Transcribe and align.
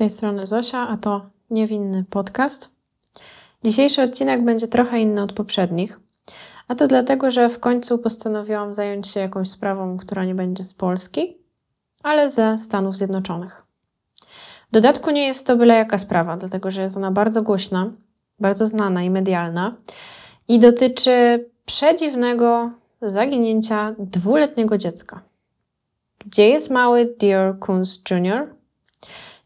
Tej 0.00 0.10
strony 0.10 0.46
Zosia, 0.46 0.88
a 0.88 0.96
to 0.96 1.26
niewinny 1.50 2.04
podcast. 2.10 2.70
Dzisiejszy 3.64 4.02
odcinek 4.02 4.44
będzie 4.44 4.68
trochę 4.68 5.00
inny 5.00 5.22
od 5.22 5.32
poprzednich, 5.32 6.00
a 6.68 6.74
to 6.74 6.86
dlatego, 6.86 7.30
że 7.30 7.48
w 7.48 7.58
końcu 7.58 7.98
postanowiłam 7.98 8.74
zająć 8.74 9.08
się 9.08 9.20
jakąś 9.20 9.50
sprawą, 9.50 9.96
która 9.96 10.24
nie 10.24 10.34
będzie 10.34 10.64
z 10.64 10.74
Polski, 10.74 11.36
ale 12.02 12.30
ze 12.30 12.58
Stanów 12.58 12.96
Zjednoczonych. 12.96 13.62
W 14.68 14.72
dodatku 14.72 15.10
nie 15.10 15.26
jest 15.26 15.46
to 15.46 15.56
byle 15.56 15.74
jaka 15.74 15.98
sprawa, 15.98 16.36
dlatego 16.36 16.70
że 16.70 16.82
jest 16.82 16.96
ona 16.96 17.10
bardzo 17.10 17.42
głośna, 17.42 17.92
bardzo 18.38 18.66
znana 18.66 19.02
i 19.02 19.10
medialna 19.10 19.76
i 20.48 20.58
dotyczy 20.58 21.48
przedziwnego 21.64 22.70
zaginięcia 23.02 23.94
dwuletniego 23.98 24.78
dziecka. 24.78 25.22
Gdzie 26.26 26.48
jest 26.48 26.70
mały 26.70 27.14
Dior 27.18 27.58
Kunz 27.58 28.02
Jr.? 28.10 28.59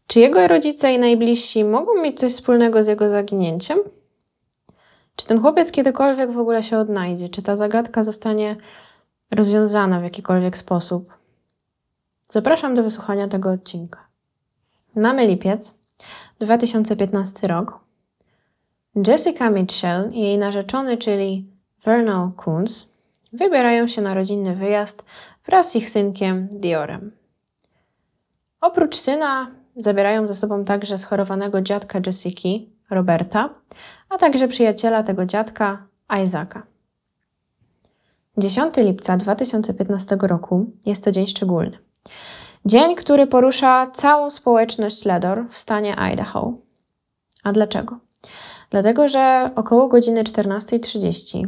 Czy 0.07 0.19
jego 0.19 0.47
rodzice 0.47 0.93
i 0.93 0.99
najbliżsi 0.99 1.63
mogą 1.63 2.01
mieć 2.01 2.19
coś 2.19 2.31
wspólnego 2.31 2.83
z 2.83 2.87
jego 2.87 3.09
zaginięciem? 3.09 3.79
Czy 5.15 5.25
ten 5.25 5.41
chłopiec 5.41 5.71
kiedykolwiek 5.71 6.31
w 6.31 6.39
ogóle 6.39 6.63
się 6.63 6.77
odnajdzie? 6.77 7.29
Czy 7.29 7.41
ta 7.41 7.55
zagadka 7.55 8.03
zostanie 8.03 8.55
rozwiązana 9.31 9.99
w 9.99 10.03
jakikolwiek 10.03 10.57
sposób? 10.57 11.13
Zapraszam 12.27 12.75
do 12.75 12.83
wysłuchania 12.83 13.27
tego 13.27 13.51
odcinka. 13.51 14.07
Mamy 14.95 15.27
lipiec, 15.27 15.79
2015 16.39 17.47
rok. 17.47 17.79
Jessica 19.07 19.49
Mitchell 19.49 20.11
i 20.11 20.21
jej 20.21 20.37
narzeczony, 20.37 20.97
czyli 20.97 21.45
Vernal 21.83 22.31
Kunz, 22.37 22.89
wybierają 23.33 23.87
się 23.87 24.01
na 24.01 24.13
rodzinny 24.13 24.55
wyjazd 24.55 25.05
wraz 25.45 25.71
z 25.71 25.75
ich 25.75 25.89
synkiem 25.89 26.49
Diorem. 26.51 27.11
Oprócz 28.61 28.95
syna 28.95 29.51
zabierają 29.75 30.27
ze 30.27 30.35
sobą 30.35 30.65
także 30.65 30.97
schorowanego 30.97 31.61
dziadka 31.61 31.99
Jessiki, 32.05 32.69
Roberta, 32.89 33.49
a 34.09 34.17
także 34.17 34.47
przyjaciela 34.47 35.03
tego 35.03 35.25
dziadka, 35.25 35.87
Isaaca. 36.23 36.63
10 38.37 38.77
lipca 38.77 39.17
2015 39.17 40.17
roku 40.21 40.65
jest 40.85 41.03
to 41.03 41.11
dzień 41.11 41.27
szczególny. 41.27 41.77
Dzień, 42.65 42.95
który 42.95 43.27
porusza 43.27 43.91
całą 43.93 44.29
społeczność 44.29 45.05
Ledor 45.05 45.45
w 45.49 45.57
stanie 45.57 45.95
Idaho. 45.95 46.53
A 47.43 47.51
dlaczego? 47.51 47.99
Dlatego, 48.69 49.07
że 49.07 49.49
około 49.55 49.87
godziny 49.87 50.23
14.30 50.23 51.47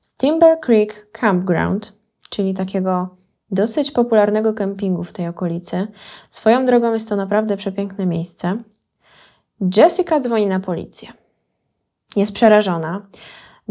z 0.00 0.16
Timber 0.16 0.60
Creek 0.60 1.10
Campground, 1.12 1.92
czyli 2.30 2.54
takiego 2.54 3.15
dosyć 3.50 3.90
popularnego 3.90 4.54
kempingu 4.54 5.04
w 5.04 5.12
tej 5.12 5.28
okolicy, 5.28 5.86
swoją 6.30 6.66
drogą 6.66 6.92
jest 6.92 7.08
to 7.08 7.16
naprawdę 7.16 7.56
przepiękne 7.56 8.06
miejsce, 8.06 8.62
Jessica 9.76 10.20
dzwoni 10.20 10.46
na 10.46 10.60
policję. 10.60 11.12
Jest 12.16 12.34
przerażona, 12.34 13.06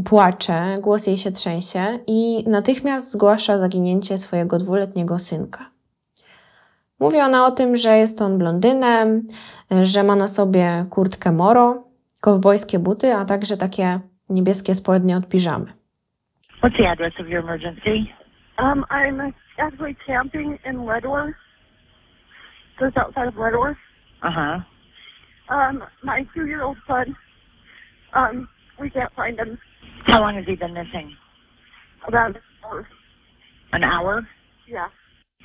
płacze, 0.05 0.75
głos 0.81 1.07
jej 1.07 1.17
się 1.17 1.31
trzęsie 1.31 1.99
i 2.07 2.49
natychmiast 2.49 3.11
zgłasza 3.11 3.57
zaginięcie 3.57 4.17
swojego 4.17 4.57
dwuletniego 4.57 5.19
synka. 5.19 5.69
Mówi 6.99 7.19
ona 7.19 7.45
o 7.45 7.51
tym, 7.51 7.77
że 7.77 7.97
jest 7.97 8.21
on 8.21 8.37
blondynem, 8.37 9.27
że 9.83 10.03
ma 10.03 10.15
na 10.15 10.27
sobie 10.27 10.85
kurtkę 10.89 11.31
moro, 11.31 11.83
kowbojskie 12.21 12.79
buty, 12.79 13.13
a 13.13 13.25
także 13.25 13.57
takie 13.57 13.99
niebieskie 14.29 14.75
spodnie 14.75 15.17
od 15.17 15.27
piżamy. 15.27 15.65
What's 16.63 16.77
the 16.77 16.89
address 16.89 17.13
of 17.19 17.27
your 17.27 17.43
emergency? 17.43 18.05
Um, 18.57 18.83
I'm 18.89 19.33
actually 19.57 19.95
camping 20.05 20.57
in 20.65 20.77
Ledworth, 20.77 21.33
just 22.79 22.97
outside 22.97 23.27
of 23.27 23.35
Ledworth. 23.35 23.77
Uh 24.23 24.31
huh. 24.31 24.59
Um, 25.53 25.83
my 26.03 26.25
two-year-old 26.33 26.77
son, 26.87 27.15
um, 28.13 28.49
we 28.79 28.89
can't 28.89 29.13
find 29.13 29.37
him. 29.39 29.57
How 30.05 30.21
long 30.21 30.35
has 30.35 30.45
he 30.45 30.55
been 30.55 30.73
missing? 30.73 31.15
About 32.07 32.31
an 32.31 32.37
hour. 32.63 32.87
An 33.73 33.83
hour? 33.83 34.27
Yeah. 34.67 34.87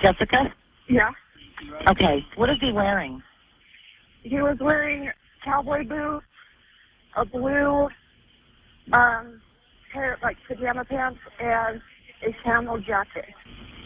Jessica? 0.00 0.52
Yeah. 0.88 1.10
Okay. 1.90 2.24
What 2.36 2.48
is 2.50 2.56
he 2.60 2.72
wearing? 2.72 3.22
He 4.22 4.36
was 4.36 4.56
wearing 4.60 5.10
cowboy 5.44 5.84
boots, 5.86 6.26
a 7.16 7.24
blue, 7.24 7.88
um, 8.92 9.40
pair 9.92 10.18
like 10.22 10.36
pajama 10.48 10.84
pants, 10.84 11.18
and 11.38 11.80
a 12.26 12.34
camel 12.44 12.78
jacket. 12.78 13.26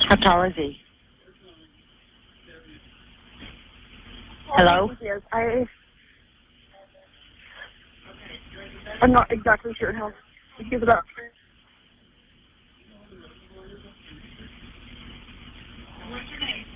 How 0.08 0.16
tall 0.16 0.42
is 0.44 0.52
he? 0.56 0.78
Hello? 4.48 4.90
Yes, 5.02 5.20
I. 5.32 5.64
I'm 9.02 9.12
not 9.12 9.30
exactly 9.32 9.72
sure 9.78 9.92
how. 9.92 10.12
He's 10.58 10.82
about. 10.82 11.04
What's 16.10 16.24
your 16.30 16.40
name? 16.40 16.66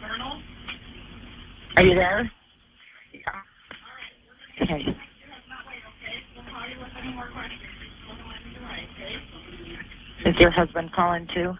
Colonel? 0.00 0.40
Are 1.76 1.84
you 1.84 1.94
there? 1.96 2.32
Yeah. 3.14 3.58
Okay. 4.64 4.84
Is 10.24 10.34
your 10.38 10.50
husband 10.50 10.92
calling 10.92 11.26
too? 11.34 11.54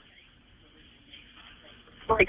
like 2.08 2.28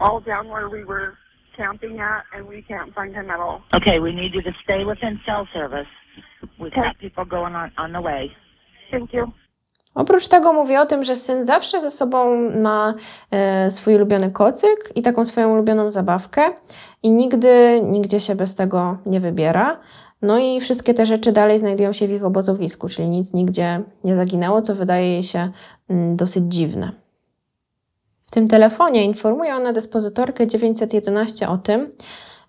all 0.00 0.20
down 0.20 0.48
where 0.48 0.68
we 0.68 0.84
were 0.84 1.14
camping 1.56 2.00
at, 2.00 2.22
and 2.34 2.46
we 2.46 2.62
can't 2.62 2.94
find 2.94 3.14
him 3.14 3.30
at 3.30 3.40
all. 3.40 3.62
Okay, 3.74 3.98
we 3.98 4.12
need 4.14 4.34
you 4.34 4.42
to 4.42 4.52
stay 4.64 4.84
within 4.84 5.20
cell 5.26 5.48
service. 5.52 5.90
We've 6.60 6.74
got 6.74 6.98
people 6.98 7.24
going 7.24 7.54
on 7.54 7.72
on 7.76 7.92
the 7.92 8.00
way. 8.00 8.30
Thank 8.90 9.12
you. 9.12 9.32
Oprócz 9.94 10.28
tego 10.28 10.52
mówi 10.52 10.76
o 10.76 10.86
tym, 10.86 11.04
że 11.04 11.16
syn 11.16 11.44
zawsze 11.44 11.80
ze 11.80 11.90
sobą 11.90 12.50
ma 12.62 12.94
e, 13.30 13.70
swój 13.70 13.94
ulubiony 13.94 14.30
kocyk 14.30 14.78
i 14.96 15.02
taką 15.02 15.24
swoją 15.24 15.52
ulubioną 15.52 15.90
zabawkę 15.90 16.42
i 17.02 17.10
nigdy, 17.10 17.80
nigdzie 17.82 18.20
się 18.20 18.34
bez 18.34 18.54
tego 18.54 18.98
nie 19.06 19.20
wybiera. 19.20 19.80
No 20.22 20.38
i 20.38 20.60
wszystkie 20.60 20.94
te 20.94 21.06
rzeczy 21.06 21.32
dalej 21.32 21.58
znajdują 21.58 21.92
się 21.92 22.08
w 22.08 22.10
ich 22.10 22.24
obozowisku, 22.24 22.88
czyli 22.88 23.08
nic 23.08 23.34
nigdzie 23.34 23.82
nie 24.04 24.16
zaginęło, 24.16 24.62
co 24.62 24.74
wydaje 24.74 25.12
jej 25.12 25.22
się 25.22 25.50
mm, 25.88 26.16
dosyć 26.16 26.44
dziwne. 26.48 26.92
W 28.24 28.30
tym 28.30 28.48
telefonie 28.48 29.04
informuje 29.04 29.56
ona 29.56 29.72
dyspozytorkę 29.72 30.46
911 30.46 31.48
o 31.48 31.58
tym, 31.58 31.90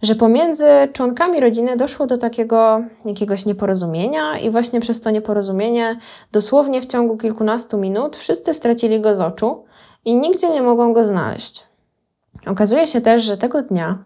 że 0.02 0.16
pomiędzy 0.16 0.66
członkami 0.94 1.40
rodziny 1.40 1.78
doszło 1.78 2.08
do 2.08 2.18
takiego 2.18 2.82
jakiegoś 3.06 3.46
nieporozumienia 3.46 4.40
i 4.40 4.50
właśnie 4.50 4.82
przez 4.82 5.02
to 5.02 5.10
nieporozumienie 5.10 6.00
dosłownie 6.32 6.82
w 6.82 6.86
ciągu 6.86 7.18
kilkunastu 7.18 7.78
minut 7.78 8.18
wszyscy 8.18 8.54
stracili 8.54 9.02
go 9.02 9.16
z 9.16 9.22
oczu 9.22 9.64
i 10.06 10.16
nigdzie 10.16 10.50
nie 10.50 10.62
mogą 10.62 10.94
go 10.94 11.04
znaleźć. 11.04 11.64
Okazuje 12.46 12.88
się 12.88 13.02
też, 13.02 13.24
że 13.24 13.38
tego 13.38 13.62
dnia 13.62 14.04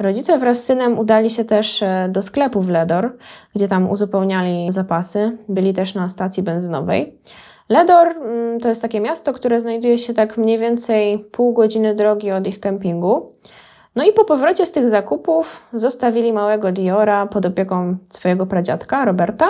rodzice 0.00 0.38
wraz 0.38 0.62
z 0.62 0.64
synem 0.64 0.98
udali 0.98 1.30
się 1.30 1.44
też 1.44 1.82
e, 1.82 2.08
do 2.12 2.22
sklepu 2.22 2.60
w 2.60 2.68
Ledor, 2.68 3.16
gdzie 3.54 3.68
tam 3.68 3.90
uzupełniali 3.90 4.72
zapasy, 4.72 5.38
byli 5.48 5.74
też 5.74 5.94
na 5.94 6.08
stacji 6.08 6.42
benzynowej. 6.42 7.18
Ledor 7.68 8.08
mm, 8.08 8.60
to 8.60 8.68
jest 8.68 8.82
takie 8.82 9.00
miasto, 9.00 9.32
które 9.32 9.60
znajduje 9.60 9.98
się 9.98 10.14
tak 10.14 10.38
mniej 10.38 10.58
więcej 10.58 11.18
pół 11.18 11.52
godziny 11.52 11.94
drogi 11.94 12.32
od 12.32 12.46
ich 12.46 12.60
kempingu. 12.60 13.32
No 13.96 14.04
i 14.04 14.12
po 14.12 14.24
powrocie 14.24 14.66
z 14.66 14.72
tych 14.72 14.88
zakupów 14.88 15.62
zostawili 15.72 16.32
małego 16.32 16.72
Diora 16.72 17.26
pod 17.26 17.46
opieką 17.46 17.96
swojego 18.10 18.46
pradziadka, 18.46 19.04
Roberta, 19.04 19.48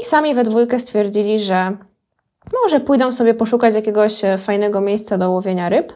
i 0.00 0.04
sami 0.04 0.34
we 0.34 0.44
dwójkę 0.44 0.78
stwierdzili, 0.78 1.40
że 1.40 1.76
może 2.62 2.80
pójdą 2.80 3.12
sobie 3.12 3.34
poszukać 3.34 3.74
jakiegoś 3.74 4.24
e, 4.24 4.38
fajnego 4.38 4.80
miejsca 4.80 5.18
do 5.18 5.30
łowienia 5.30 5.68
ryb. 5.68 5.92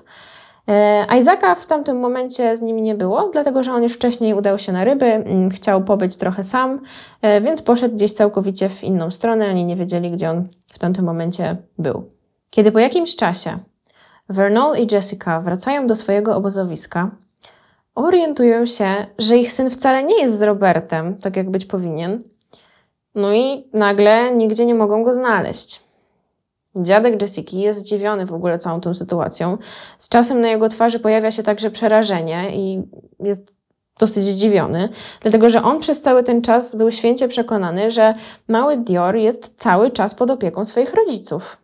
E, 0.70 1.06
Isaaca 1.20 1.54
w 1.54 1.66
tamtym 1.66 2.00
momencie 2.00 2.56
z 2.56 2.62
nimi 2.62 2.82
nie 2.82 2.94
było, 2.94 3.28
dlatego 3.32 3.62
że 3.62 3.72
on 3.72 3.82
już 3.82 3.92
wcześniej 3.92 4.34
udał 4.34 4.58
się 4.58 4.72
na 4.72 4.84
ryby, 4.84 5.06
mm, 5.06 5.50
chciał 5.50 5.84
pobyć 5.84 6.16
trochę 6.16 6.44
sam, 6.44 6.80
e, 7.22 7.40
więc 7.40 7.62
poszedł 7.62 7.94
gdzieś 7.94 8.12
całkowicie 8.12 8.68
w 8.68 8.84
inną 8.84 9.10
stronę. 9.10 9.50
Oni 9.50 9.64
nie 9.64 9.76
wiedzieli, 9.76 10.10
gdzie 10.10 10.30
on 10.30 10.48
w 10.72 10.78
tamtym 10.78 11.04
momencie 11.04 11.56
był. 11.78 12.04
Kiedy 12.50 12.72
po 12.72 12.78
jakimś 12.78 13.16
czasie 13.16 13.58
Vernal 14.28 14.76
i 14.78 14.86
Jessica 14.94 15.40
wracają 15.40 15.86
do 15.86 15.96
swojego 15.96 16.36
obozowiska, 16.36 17.10
orientują 17.94 18.66
się, 18.66 19.06
że 19.18 19.36
ich 19.36 19.52
syn 19.52 19.70
wcale 19.70 20.02
nie 20.02 20.22
jest 20.22 20.38
z 20.38 20.42
Robertem, 20.42 21.16
tak 21.18 21.36
jak 21.36 21.50
być 21.50 21.64
powinien. 21.64 22.22
No 23.14 23.34
i 23.34 23.68
nagle 23.72 24.36
nigdzie 24.36 24.66
nie 24.66 24.74
mogą 24.74 25.02
go 25.02 25.12
znaleźć. 25.12 25.89
Dziadek 26.78 27.22
Jessica 27.22 27.56
jest 27.56 27.80
zdziwiony 27.80 28.26
w 28.26 28.34
ogóle 28.34 28.58
całą 28.58 28.80
tą 28.80 28.94
sytuacją. 28.94 29.58
Z 29.98 30.08
czasem 30.08 30.40
na 30.40 30.48
jego 30.48 30.68
twarzy 30.68 31.00
pojawia 31.00 31.30
się 31.30 31.42
także 31.42 31.70
przerażenie 31.70 32.56
i 32.56 32.82
jest 33.24 33.54
dosyć 33.98 34.24
zdziwiony, 34.24 34.88
dlatego 35.20 35.48
że 35.48 35.62
on 35.62 35.80
przez 35.80 36.02
cały 36.02 36.22
ten 36.22 36.42
czas 36.42 36.74
był 36.74 36.90
święcie 36.90 37.28
przekonany, 37.28 37.90
że 37.90 38.14
mały 38.48 38.76
Dior 38.76 39.16
jest 39.16 39.54
cały 39.56 39.90
czas 39.90 40.14
pod 40.14 40.30
opieką 40.30 40.64
swoich 40.64 40.94
rodziców. 40.94 41.56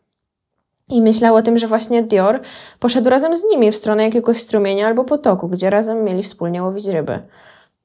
I 0.88 1.02
myślał 1.02 1.34
o 1.34 1.42
tym, 1.42 1.58
że 1.58 1.66
właśnie 1.66 2.02
Dior 2.04 2.40
poszedł 2.80 3.10
razem 3.10 3.36
z 3.36 3.44
nimi 3.44 3.72
w 3.72 3.76
stronę 3.76 4.04
jakiegoś 4.04 4.40
strumienia 4.40 4.86
albo 4.86 5.04
potoku, 5.04 5.48
gdzie 5.48 5.70
razem 5.70 6.04
mieli 6.04 6.22
wspólnie 6.22 6.62
łowić 6.62 6.86
ryby. 6.86 7.22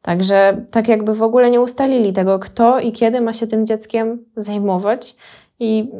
Także 0.01 0.65
tak 0.71 0.87
jakby 0.87 1.13
w 1.13 1.23
ogóle 1.23 1.51
nie 1.51 1.61
ustalili 1.61 2.13
tego, 2.13 2.39
kto 2.39 2.79
i 2.79 2.91
kiedy 2.91 3.21
ma 3.21 3.33
się 3.33 3.47
tym 3.47 3.65
dzieckiem 3.65 4.25
zajmować 4.35 5.15
i 5.59 5.91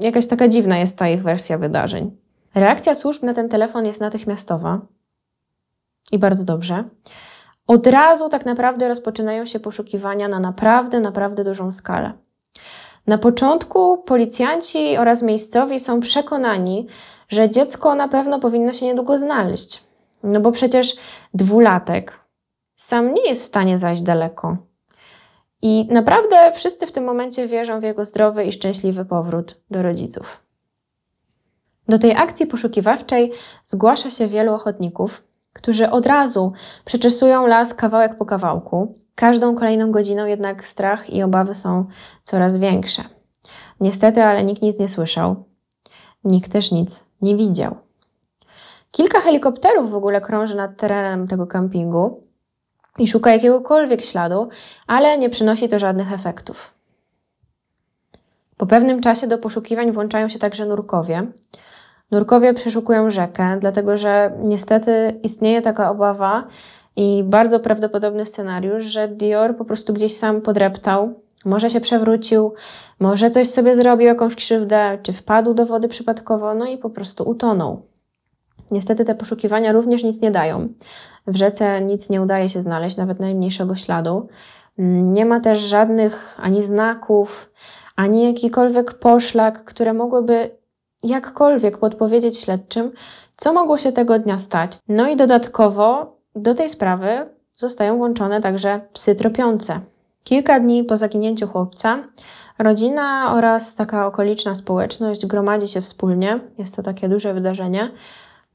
jakaś 0.00 0.26
taka 0.26 0.48
dziwna 0.48 0.78
jest 0.78 0.96
ta 0.96 1.08
ich 1.08 1.22
wersja 1.22 1.58
wydarzeń. 1.58 2.16
Reakcja 2.54 2.94
służb 2.94 3.22
na 3.22 3.34
ten 3.34 3.48
telefon 3.48 3.86
jest 3.86 4.00
natychmiastowa 4.00 4.80
i 6.12 6.18
bardzo 6.18 6.44
dobrze. 6.44 6.84
Od 7.66 7.86
razu 7.86 8.28
tak 8.28 8.46
naprawdę 8.46 8.88
rozpoczynają 8.88 9.46
się 9.46 9.60
poszukiwania 9.60 10.28
na 10.28 10.40
naprawdę, 10.40 11.00
naprawdę 11.00 11.44
dużą 11.44 11.72
skalę. 11.72 12.12
Na 13.06 13.18
początku 13.18 13.98
policjanci 13.98 14.96
oraz 14.96 15.22
miejscowi 15.22 15.80
są 15.80 16.00
przekonani, 16.00 16.86
że 17.28 17.50
dziecko 17.50 17.94
na 17.94 18.08
pewno 18.08 18.40
powinno 18.40 18.72
się 18.72 18.86
niedługo 18.86 19.18
znaleźć. 19.18 19.84
No 20.22 20.40
bo 20.40 20.52
przecież 20.52 20.96
dwulatek 21.34 22.20
sam 22.76 23.14
nie 23.14 23.28
jest 23.28 23.42
w 23.42 23.46
stanie 23.46 23.78
zajść 23.78 24.02
daleko. 24.02 24.56
I 25.62 25.88
naprawdę 25.90 26.52
wszyscy 26.52 26.86
w 26.86 26.92
tym 26.92 27.04
momencie 27.04 27.48
wierzą 27.48 27.80
w 27.80 27.82
jego 27.82 28.04
zdrowy 28.04 28.44
i 28.44 28.52
szczęśliwy 28.52 29.04
powrót 29.04 29.60
do 29.70 29.82
rodziców. 29.82 30.42
Do 31.88 31.98
tej 31.98 32.16
akcji 32.16 32.46
poszukiwawczej 32.46 33.32
zgłasza 33.64 34.10
się 34.10 34.26
wielu 34.26 34.54
ochotników, 34.54 35.24
którzy 35.52 35.90
od 35.90 36.06
razu 36.06 36.52
przeczesują 36.84 37.46
las 37.46 37.74
kawałek 37.74 38.18
po 38.18 38.26
kawałku. 38.26 38.94
Każdą 39.14 39.54
kolejną 39.54 39.90
godziną 39.90 40.26
jednak 40.26 40.66
strach 40.66 41.10
i 41.10 41.22
obawy 41.22 41.54
są 41.54 41.86
coraz 42.22 42.56
większe. 42.56 43.04
Niestety, 43.80 44.22
ale 44.22 44.44
nikt 44.44 44.62
nic 44.62 44.78
nie 44.78 44.88
słyszał. 44.88 45.44
Nikt 46.24 46.52
też 46.52 46.70
nic 46.70 47.04
nie 47.22 47.36
widział. 47.36 47.76
Kilka 48.90 49.20
helikopterów 49.20 49.90
w 49.90 49.94
ogóle 49.94 50.20
krąży 50.20 50.56
nad 50.56 50.76
terenem 50.76 51.28
tego 51.28 51.46
kampingu 51.46 52.27
i 52.98 53.08
szuka 53.08 53.32
jakiegokolwiek 53.32 54.02
śladu, 54.02 54.48
ale 54.86 55.18
nie 55.18 55.30
przynosi 55.30 55.68
to 55.68 55.78
żadnych 55.78 56.12
efektów. 56.12 56.74
Po 58.56 58.66
pewnym 58.66 59.00
czasie 59.00 59.26
do 59.26 59.38
poszukiwań 59.38 59.92
włączają 59.92 60.28
się 60.28 60.38
także 60.38 60.66
nurkowie. 60.66 61.26
Nurkowie 62.10 62.54
przeszukują 62.54 63.10
rzekę, 63.10 63.56
dlatego 63.60 63.96
że 63.96 64.32
niestety 64.42 65.20
istnieje 65.22 65.62
taka 65.62 65.90
obawa 65.90 66.44
i 66.96 67.24
bardzo 67.26 67.60
prawdopodobny 67.60 68.26
scenariusz, 68.26 68.84
że 68.84 69.08
Dior 69.08 69.56
po 69.56 69.64
prostu 69.64 69.92
gdzieś 69.92 70.16
sam 70.16 70.40
podreptał, 70.40 71.14
może 71.44 71.70
się 71.70 71.80
przewrócił, 71.80 72.54
może 73.00 73.30
coś 73.30 73.48
sobie 73.48 73.74
zrobił, 73.74 74.06
jakąś 74.06 74.34
krzywdę, 74.34 74.98
czy 75.02 75.12
wpadł 75.12 75.54
do 75.54 75.66
wody 75.66 75.88
przypadkowo, 75.88 76.54
no 76.54 76.66
i 76.66 76.78
po 76.78 76.90
prostu 76.90 77.28
utonął. 77.28 77.82
Niestety 78.70 79.04
te 79.04 79.14
poszukiwania 79.14 79.72
również 79.72 80.04
nic 80.04 80.20
nie 80.20 80.30
dają. 80.30 80.68
W 81.28 81.36
rzece 81.36 81.80
nic 81.80 82.10
nie 82.10 82.22
udaje 82.22 82.48
się 82.48 82.62
znaleźć, 82.62 82.96
nawet 82.96 83.20
najmniejszego 83.20 83.76
śladu. 83.76 84.28
Nie 84.78 85.26
ma 85.26 85.40
też 85.40 85.58
żadnych 85.58 86.36
ani 86.42 86.62
znaków, 86.62 87.50
ani 87.96 88.24
jakikolwiek 88.24 88.94
poszlak, 88.94 89.64
które 89.64 89.94
mogłyby 89.94 90.50
jakkolwiek 91.02 91.78
podpowiedzieć 91.78 92.38
śledczym, 92.38 92.92
co 93.36 93.52
mogło 93.52 93.78
się 93.78 93.92
tego 93.92 94.18
dnia 94.18 94.38
stać. 94.38 94.78
No 94.88 95.08
i 95.08 95.16
dodatkowo 95.16 96.16
do 96.34 96.54
tej 96.54 96.68
sprawy 96.68 97.26
zostają 97.56 97.96
włączone 97.96 98.40
także 98.40 98.80
psy 98.92 99.14
tropiące. 99.14 99.80
Kilka 100.24 100.60
dni 100.60 100.84
po 100.84 100.96
zaginięciu 100.96 101.48
chłopca 101.48 101.98
rodzina 102.58 103.34
oraz 103.34 103.74
taka 103.74 104.06
okoliczna 104.06 104.54
społeczność 104.54 105.26
gromadzi 105.26 105.68
się 105.68 105.80
wspólnie. 105.80 106.40
Jest 106.58 106.76
to 106.76 106.82
takie 106.82 107.08
duże 107.08 107.34
wydarzenie. 107.34 107.90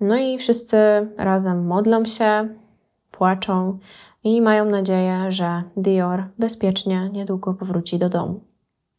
No 0.01 0.17
i 0.17 0.37
wszyscy 0.37 0.77
razem 1.17 1.65
modlą 1.65 2.05
się, 2.05 2.49
płaczą 3.17 3.79
i 4.23 4.41
mają 4.41 4.65
nadzieję, 4.65 5.25
że 5.29 5.63
Dior 5.77 6.23
bezpiecznie 6.39 7.09
niedługo 7.13 7.53
powróci 7.53 7.99
do 7.99 8.09
domu. 8.09 8.39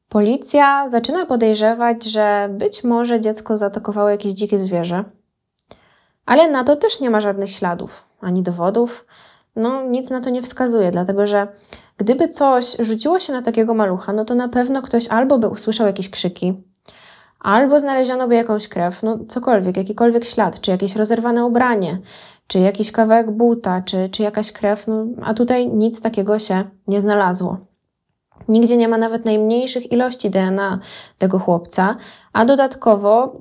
Policja 0.09 0.89
zaczyna 0.89 1.27
podejrzewać, 1.27 2.05
że 2.05 2.49
być 2.53 2.85
może 2.85 3.21
dziecko 3.21 3.57
zaatakowało 3.57 4.09
jakieś 4.09 4.33
dzikie 4.33 4.59
zwierzę, 4.59 5.05
ale 6.27 6.51
na 6.51 6.65
to 6.65 6.77
też 6.77 7.01
nie 7.01 7.11
ma 7.11 7.21
żadnych 7.21 7.51
śladów 7.51 8.09
ani 8.21 8.43
dowodów. 8.43 9.07
No, 9.57 9.83
nic 9.83 10.11
na 10.11 10.21
to 10.21 10.31
nie 10.31 10.43
wskazuje, 10.43 10.91
dlatego 10.91 11.27
że 11.27 11.49
gdyby 11.97 12.29
coś 12.29 12.77
rzuciło 12.79 13.19
się 13.21 13.33
na 13.33 13.43
takiego 13.43 13.75
malucha, 13.75 14.13
no 14.13 14.25
to 14.25 14.35
na 14.35 14.49
pewno 14.49 14.83
ktoś 14.83 15.09
albo 15.09 15.39
by 15.39 15.49
usłyszał 15.49 15.87
jakieś 15.87 16.11
krzyki, 16.11 16.63
albo 17.41 17.81
znaleziono 17.81 18.29
by 18.29 18.35
jakąś 18.35 18.69
krew, 18.69 19.03
no 19.03 19.19
cokolwiek, 19.29 19.77
jakikolwiek 19.77 20.25
ślad, 20.25 20.61
czy 20.61 20.71
jakieś 20.71 20.97
rozerwane 20.97 21.45
ubranie, 21.45 21.99
czy 22.47 22.59
jakiś 22.59 22.93
kawałek 22.93 23.31
buta, 23.31 23.83
czy, 23.83 24.09
czy 24.09 24.23
jakaś 24.23 24.53
krew, 24.53 24.87
no, 24.87 25.07
a 25.23 25.35
tutaj 25.35 25.69
nic 25.69 26.01
takiego 26.01 26.39
się 26.39 26.65
nie 26.87 27.01
znalazło. 27.01 27.59
Nigdzie 28.49 28.77
nie 28.77 28.89
ma 28.89 28.99
nawet 28.99 29.25
najmniejszych 29.25 29.93
ilości 29.93 30.31
DNA 30.31 30.79
tego 31.19 31.39
chłopca, 31.39 31.97
a 32.33 32.45
dodatkowo 32.45 33.41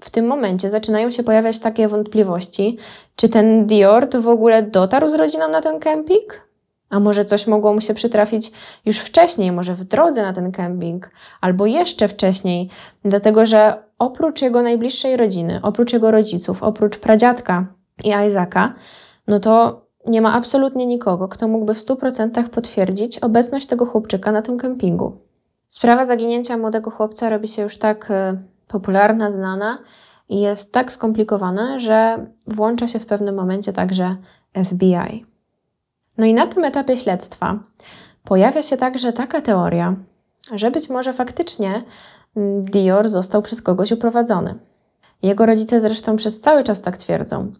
w 0.00 0.10
tym 0.10 0.26
momencie 0.26 0.70
zaczynają 0.70 1.10
się 1.10 1.22
pojawiać 1.22 1.58
takie 1.58 1.88
wątpliwości, 1.88 2.78
czy 3.16 3.28
ten 3.28 3.66
Dior 3.66 4.08
to 4.08 4.22
w 4.22 4.28
ogóle 4.28 4.62
dotarł 4.62 5.08
z 5.08 5.14
rodziną 5.14 5.48
na 5.48 5.60
ten 5.60 5.80
kemping? 5.80 6.48
A 6.90 7.00
może 7.00 7.24
coś 7.24 7.46
mogło 7.46 7.74
mu 7.74 7.80
się 7.80 7.94
przytrafić 7.94 8.52
już 8.84 8.98
wcześniej, 8.98 9.52
może 9.52 9.74
w 9.74 9.84
drodze 9.84 10.22
na 10.22 10.32
ten 10.32 10.52
kemping, 10.52 11.10
albo 11.40 11.66
jeszcze 11.66 12.08
wcześniej, 12.08 12.70
dlatego 13.04 13.46
że 13.46 13.82
oprócz 13.98 14.42
jego 14.42 14.62
najbliższej 14.62 15.16
rodziny, 15.16 15.60
oprócz 15.62 15.92
jego 15.92 16.10
rodziców, 16.10 16.62
oprócz 16.62 16.98
pradziadka 16.98 17.66
i 18.04 18.26
Isaaca, 18.26 18.72
no 19.26 19.40
to 19.40 19.80
nie 20.06 20.20
ma 20.20 20.34
absolutnie 20.34 20.86
nikogo, 20.86 21.28
kto 21.28 21.48
mógłby 21.48 21.74
w 21.74 21.78
100% 21.78 22.48
potwierdzić 22.48 23.18
obecność 23.18 23.66
tego 23.66 23.86
chłopczyka 23.86 24.32
na 24.32 24.42
tym 24.42 24.58
kempingu. 24.58 25.16
Sprawa 25.68 26.04
zaginięcia 26.04 26.56
młodego 26.56 26.90
chłopca 26.90 27.28
robi 27.28 27.48
się 27.48 27.62
już 27.62 27.78
tak 27.78 28.10
e, 28.10 28.38
popularna, 28.68 29.32
znana 29.32 29.78
i 30.28 30.40
jest 30.40 30.72
tak 30.72 30.92
skomplikowana, 30.92 31.78
że 31.78 32.26
włącza 32.46 32.86
się 32.86 32.98
w 32.98 33.06
pewnym 33.06 33.34
momencie 33.34 33.72
także 33.72 34.16
FBI. 34.64 35.26
No 36.18 36.26
i 36.26 36.34
na 36.34 36.46
tym 36.46 36.64
etapie 36.64 36.96
śledztwa 36.96 37.58
pojawia 38.24 38.62
się 38.62 38.76
także 38.76 39.12
taka 39.12 39.40
teoria, 39.40 39.96
że 40.54 40.70
być 40.70 40.90
może 40.90 41.12
faktycznie 41.12 41.82
mm, 42.36 42.62
Dior 42.62 43.08
został 43.08 43.42
przez 43.42 43.62
kogoś 43.62 43.92
uprowadzony. 43.92 44.58
Jego 45.22 45.46
rodzice 45.46 45.80
zresztą 45.80 46.16
przez 46.16 46.40
cały 46.40 46.64
czas 46.64 46.82
tak 46.82 46.96
twierdzą. 46.96 47.52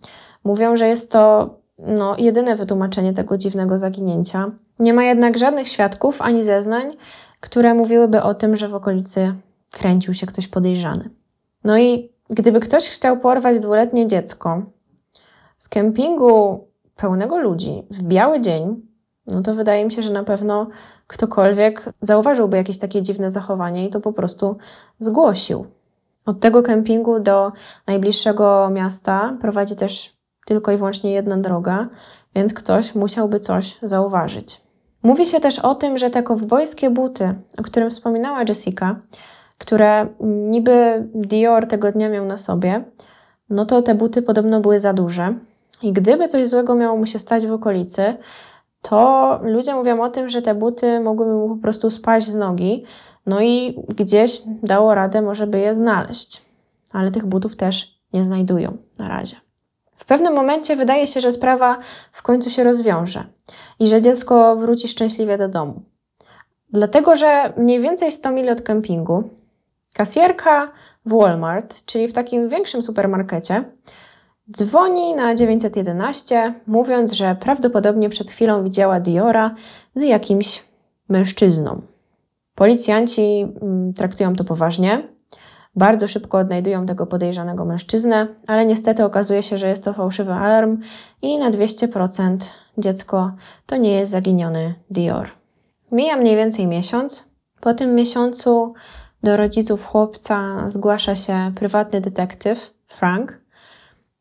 Mówią, 0.45 0.77
że 0.77 0.89
jest 0.89 1.13
to 1.13 1.55
no, 1.79 2.17
jedyne 2.19 2.57
wytłumaczenie 2.57 3.13
tego 3.13 3.39
dziwnego 3.39 3.79
zaginięcia. 3.79 4.51
Nie 4.79 4.93
ma 4.93 5.05
jednak 5.05 5.39
żadnych 5.39 5.69
świadków 5.69 6.23
ani 6.23 6.45
zeznań, 6.45 6.97
które 7.41 7.75
mówiłyby 7.75 8.23
o 8.23 8.35
tym, 8.35 8.57
że 8.57 8.69
w 8.69 8.75
okolicy 8.75 9.35
kręcił 9.73 10.15
się 10.15 10.27
ktoś 10.27 10.49
podejrzany. 10.49 11.11
No 11.65 11.79
i 11.79 12.13
gdyby 12.31 12.61
ktoś 12.61 12.89
chciał 12.89 13.21
porwać 13.21 13.61
dwuletnie 13.61 14.07
dziecko 14.07 14.63
z 15.59 15.69
kempingu 15.69 16.65
pełnego 16.97 17.39
ludzi 17.39 17.83
w 17.91 18.03
biały 18.03 18.41
dzień, 18.41 18.83
no 19.27 19.43
to 19.43 19.55
wydaje 19.55 19.85
mi 19.85 19.93
się, 19.93 20.03
że 20.03 20.11
na 20.11 20.25
pewno 20.25 20.67
ktokolwiek 21.07 21.93
zauważyłby 22.01 22.57
jakieś 22.57 22.79
takie 22.79 23.03
dziwne 23.03 23.31
zachowanie 23.31 23.87
i 23.87 23.91
to 23.91 24.01
po 24.01 24.13
prostu 24.13 24.57
zgłosił. 24.99 25.67
Od 26.27 26.41
tego 26.41 26.63
kempingu 26.63 27.21
do 27.21 27.53
najbliższego 27.87 28.71
miasta 28.71 29.37
prowadzi 29.41 29.77
też 29.77 30.18
tylko 30.49 30.73
i 30.73 30.77
wyłącznie 30.77 31.13
jedna 31.13 31.37
droga, 31.37 31.89
więc 32.35 32.55
ktoś 32.55 32.95
musiałby 32.95 33.41
coś 33.41 33.79
zauważyć. 33.83 34.61
Mówi 35.03 35.27
się 35.27 35.41
też 35.41 35.59
o 35.59 35.75
tym, 35.75 35.99
że 35.99 36.11
te 36.11 36.23
kowbojskie 36.23 36.91
buty, 36.91 37.35
o 37.59 37.63
którym 37.63 37.91
wspominała 37.91 38.43
Jessica, 38.49 38.97
które 39.59 40.07
niby 40.21 41.09
Dior 41.15 41.67
tego 41.67 41.93
dnia 41.93 42.09
miał 42.09 42.25
na 42.25 42.37
sobie, 42.37 42.85
no 43.51 43.67
to 43.67 43.83
te 43.83 43.95
buty 43.95 44.23
podobno 44.23 44.61
były 44.61 44.81
za 44.81 44.93
duże. 44.93 45.35
I 45.83 45.93
gdyby 45.93 46.29
coś 46.29 46.49
złego 46.49 46.75
miało 46.75 46.97
mu 46.97 47.07
się 47.07 47.19
stać 47.19 47.47
w 47.47 47.53
okolicy, 47.53 48.17
to 48.83 49.41
ludzie 49.43 49.75
mówią 49.75 50.03
o 50.03 50.09
tym, 50.09 50.29
że 50.29 50.43
te 50.43 50.55
buty 50.55 51.01
mogłyby 51.01 51.33
mu 51.33 51.49
po 51.49 51.63
prostu 51.63 51.91
spaść 51.91 52.27
z 52.27 52.35
nogi, 52.35 52.85
no 53.27 53.41
i 53.41 53.85
gdzieś 53.97 54.43
dało 54.63 54.95
radę 54.95 55.23
może 55.23 55.47
by 55.47 55.59
je 55.59 55.75
znaleźć. 55.75 56.43
Ale 56.93 57.11
tych 57.11 57.27
butów 57.27 57.57
też 57.57 58.01
nie 58.13 58.25
znajdują 58.25 58.77
na 58.99 59.09
razie. 59.09 59.48
Pewnym 60.09 60.35
momencie 60.35 60.77
wydaje 60.77 61.07
się, 61.07 61.21
że 61.21 61.33
sprawa 61.33 61.79
w 62.13 62.23
końcu 62.23 62.51
się 62.51 62.65
rozwiąże 62.65 63.25
i 63.81 63.89
że 63.89 64.01
dziecko 64.01 64.57
wróci 64.57 64.89
szczęśliwie 64.89 65.39
do 65.39 65.49
domu. 65.49 65.83
Dlatego, 66.71 67.17
że 67.17 67.53
mniej 67.57 67.81
więcej 67.81 68.13
100 68.13 68.31
mil 68.31 68.51
od 68.51 68.63
kempingu 68.63 69.31
kasjerka 69.95 70.73
w 71.07 71.13
Walmart, 71.13 71.85
czyli 71.85 72.09
w 72.09 72.13
takim 72.13 72.49
większym 72.49 72.83
supermarkecie, 72.83 73.65
dzwoni 74.53 75.15
na 75.15 75.35
911, 75.35 76.55
mówiąc, 76.67 77.13
że 77.13 77.37
prawdopodobnie 77.41 78.09
przed 78.09 78.31
chwilą 78.31 78.65
widziała 78.65 79.01
Diora 79.01 79.55
z 79.95 80.03
jakimś 80.03 80.65
mężczyzną. 81.09 81.83
Policjanci 82.55 83.47
mm, 83.63 83.93
traktują 83.93 84.37
to 84.37 84.45
poważnie, 84.45 85.09
Bardzo 85.77 86.09
szybko 86.09 86.39
odnajdują 86.39 86.87
tego 86.87 87.07
podejrzanego 87.07 87.65
mężczyznę, 87.65 88.27
ale 88.47 88.67
niestety 88.67 89.05
okazuje 89.05 89.43
się, 89.43 89.59
że 89.59 89.69
jest 89.69 89.85
to 89.85 89.93
fałszywy 89.93 90.33
alarm 90.33 90.81
i 91.23 91.39
na 91.39 91.51
200% 91.51 92.37
dziecko 92.79 93.33
to 93.67 93.77
nie 93.77 93.93
jest 93.93 94.13
zaginiony 94.13 94.75
Dior. 94.91 95.31
Mija 95.93 96.17
mniej 96.17 96.37
więcej 96.37 96.67
miesiąc. 96.67 97.25
Po 97.61 97.75
tym 97.75 97.95
miesiącu 97.95 98.75
do 99.23 99.37
rodziców 99.37 99.87
chłopca 99.87 100.65
zgłasza 100.67 101.15
się 101.15 101.53
prywatny 101.55 102.01
detektyw 102.01 102.75
Frank, 102.87 103.41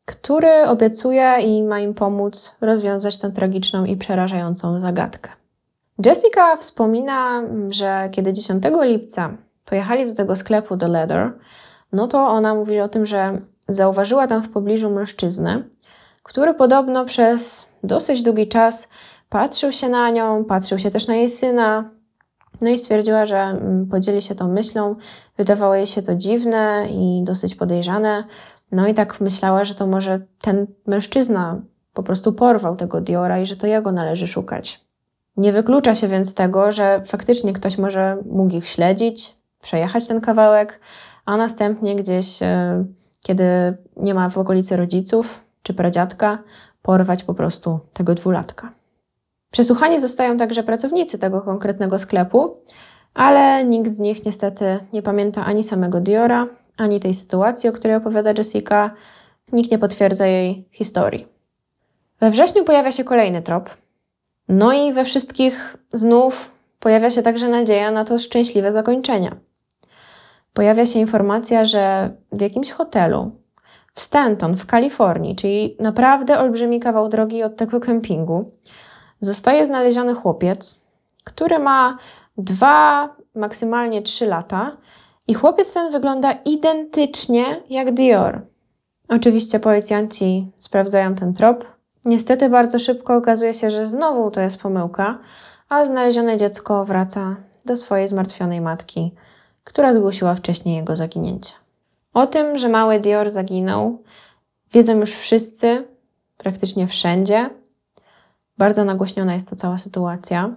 który 0.04 0.66
obiecuje 0.66 1.36
i 1.40 1.62
ma 1.62 1.80
im 1.80 1.94
pomóc 1.94 2.56
rozwiązać 2.60 3.18
tę 3.18 3.30
tragiczną 3.30 3.84
i 3.84 3.96
przerażającą 3.96 4.80
zagadkę. 4.80 5.30
Jessica 6.06 6.56
wspomina, 6.56 7.42
że 7.70 8.08
kiedy 8.12 8.32
10 8.32 8.64
lipca 8.82 9.36
pojechali 9.68 10.06
do 10.06 10.14
tego 10.14 10.36
sklepu 10.36 10.76
do 10.76 10.88
Leather, 10.88 11.32
no 11.92 12.06
to 12.06 12.28
ona 12.28 12.54
mówi 12.54 12.80
o 12.80 12.88
tym, 12.88 13.06
że 13.06 13.40
zauważyła 13.68 14.26
tam 14.26 14.42
w 14.42 14.48
pobliżu 14.48 14.90
mężczyznę, 14.90 15.62
który 16.22 16.54
podobno 16.54 17.04
przez 17.04 17.72
dosyć 17.84 18.22
długi 18.22 18.48
czas 18.48 18.88
patrzył 19.28 19.72
się 19.72 19.88
na 19.88 20.10
nią, 20.10 20.44
patrzył 20.44 20.78
się 20.78 20.90
też 20.90 21.06
na 21.06 21.14
jej 21.14 21.28
syna, 21.28 21.90
no 22.60 22.70
i 22.70 22.78
stwierdziła, 22.78 23.26
że 23.26 23.36
mm, 23.36 23.86
podzieli 23.86 24.22
się 24.22 24.34
tą 24.34 24.48
myślą. 24.48 24.96
Wydawało 25.36 25.74
jej 25.74 25.86
się 25.86 26.02
to 26.02 26.14
dziwne 26.14 26.88
i 26.90 27.22
dosyć 27.24 27.54
podejrzane. 27.54 28.24
No 28.72 28.88
i 28.88 28.94
tak 28.94 29.20
myślała, 29.20 29.64
że 29.64 29.74
to 29.74 29.86
może 29.86 30.20
ten 30.40 30.66
mężczyzna 30.86 31.60
po 31.94 32.02
prostu 32.02 32.32
porwał 32.32 32.76
tego 32.76 33.00
Diora 33.00 33.38
i 33.38 33.46
że 33.46 33.56
to 33.56 33.66
jego 33.66 33.92
należy 33.92 34.26
szukać. 34.26 34.84
Nie 35.36 35.52
wyklucza 35.52 35.94
się 35.94 36.08
więc 36.08 36.34
tego, 36.34 36.72
że 36.72 37.02
faktycznie 37.06 37.52
ktoś 37.52 37.78
może 37.78 38.16
mógł 38.30 38.56
ich 38.56 38.68
śledzić, 38.68 39.37
przejechać 39.62 40.06
ten 40.06 40.20
kawałek, 40.20 40.80
a 41.24 41.36
następnie 41.36 41.96
gdzieś, 41.96 42.42
e, 42.42 42.84
kiedy 43.22 43.76
nie 43.96 44.14
ma 44.14 44.28
w 44.28 44.38
okolicy 44.38 44.76
rodziców 44.76 45.44
czy 45.62 45.74
pradziadka, 45.74 46.38
porwać 46.82 47.24
po 47.24 47.34
prostu 47.34 47.80
tego 47.92 48.14
dwulatka. 48.14 48.72
Przesłuchani 49.50 50.00
zostają 50.00 50.36
także 50.36 50.62
pracownicy 50.62 51.18
tego 51.18 51.42
konkretnego 51.42 51.98
sklepu, 51.98 52.56
ale 53.14 53.64
nikt 53.64 53.90
z 53.90 53.98
nich 53.98 54.26
niestety 54.26 54.78
nie 54.92 55.02
pamięta 55.02 55.44
ani 55.44 55.64
samego 55.64 56.00
Diora, 56.00 56.46
ani 56.76 57.00
tej 57.00 57.14
sytuacji, 57.14 57.68
o 57.68 57.72
której 57.72 57.96
opowiada 57.96 58.32
Jessica. 58.38 58.90
Nikt 59.52 59.70
nie 59.70 59.78
potwierdza 59.78 60.26
jej 60.26 60.68
historii. 60.72 61.26
We 62.20 62.30
wrześniu 62.30 62.64
pojawia 62.64 62.92
się 62.92 63.04
kolejny 63.04 63.42
trop. 63.42 63.70
No 64.48 64.72
i 64.72 64.92
we 64.92 65.04
wszystkich 65.04 65.76
znów 65.92 66.54
pojawia 66.80 67.10
się 67.10 67.22
także 67.22 67.48
nadzieja 67.48 67.90
na 67.90 68.04
to 68.04 68.18
szczęśliwe 68.18 68.72
zakończenie. 68.72 69.36
Pojawia 70.52 70.86
się 70.86 70.98
informacja, 70.98 71.64
że 71.64 72.10
w 72.32 72.40
jakimś 72.40 72.70
hotelu 72.70 73.30
w 73.94 74.00
Stanton 74.00 74.56
w 74.56 74.66
Kalifornii, 74.66 75.36
czyli 75.36 75.76
naprawdę 75.80 76.38
olbrzymi 76.38 76.80
kawał 76.80 77.08
drogi 77.08 77.42
od 77.42 77.56
tego 77.56 77.80
kempingu, 77.80 78.50
zostaje 79.20 79.66
znaleziony 79.66 80.14
chłopiec, 80.14 80.84
który 81.24 81.58
ma 81.58 81.98
dwa, 82.38 83.16
maksymalnie 83.34 84.02
trzy 84.02 84.26
lata 84.26 84.76
i 85.26 85.34
chłopiec 85.34 85.74
ten 85.74 85.92
wygląda 85.92 86.32
identycznie 86.32 87.62
jak 87.70 87.94
Dior. 87.94 88.42
Oczywiście 89.08 89.60
policjanci 89.60 90.52
sprawdzają 90.56 91.14
ten 91.14 91.34
trop. 91.34 91.64
Niestety 92.04 92.48
bardzo 92.48 92.78
szybko 92.78 93.16
okazuje 93.16 93.54
się, 93.54 93.70
że 93.70 93.86
znowu 93.86 94.30
to 94.30 94.40
jest 94.40 94.56
pomyłka, 94.56 95.18
a 95.68 95.84
znalezione 95.84 96.36
dziecko 96.36 96.84
wraca 96.84 97.36
do 97.66 97.76
swojej 97.76 98.08
zmartwionej 98.08 98.60
matki, 98.60 99.14
która 99.68 99.92
zgłosiła 99.92 100.34
wcześniej 100.34 100.76
jego 100.76 100.96
zaginięcie. 100.96 101.52
O 102.14 102.26
tym, 102.26 102.58
że 102.58 102.68
mały 102.68 103.00
Dior 103.00 103.30
zaginął, 103.30 104.02
wiedzą 104.72 104.96
już 104.96 105.12
wszyscy, 105.12 105.88
praktycznie 106.36 106.86
wszędzie. 106.86 107.50
Bardzo 108.58 108.84
nagłośniona 108.84 109.34
jest 109.34 109.50
to 109.50 109.56
cała 109.56 109.78
sytuacja. 109.78 110.54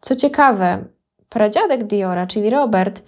Co 0.00 0.16
ciekawe, 0.16 0.84
pradziadek 1.28 1.84
Diora, 1.84 2.26
czyli 2.26 2.50
Robert, 2.50 3.02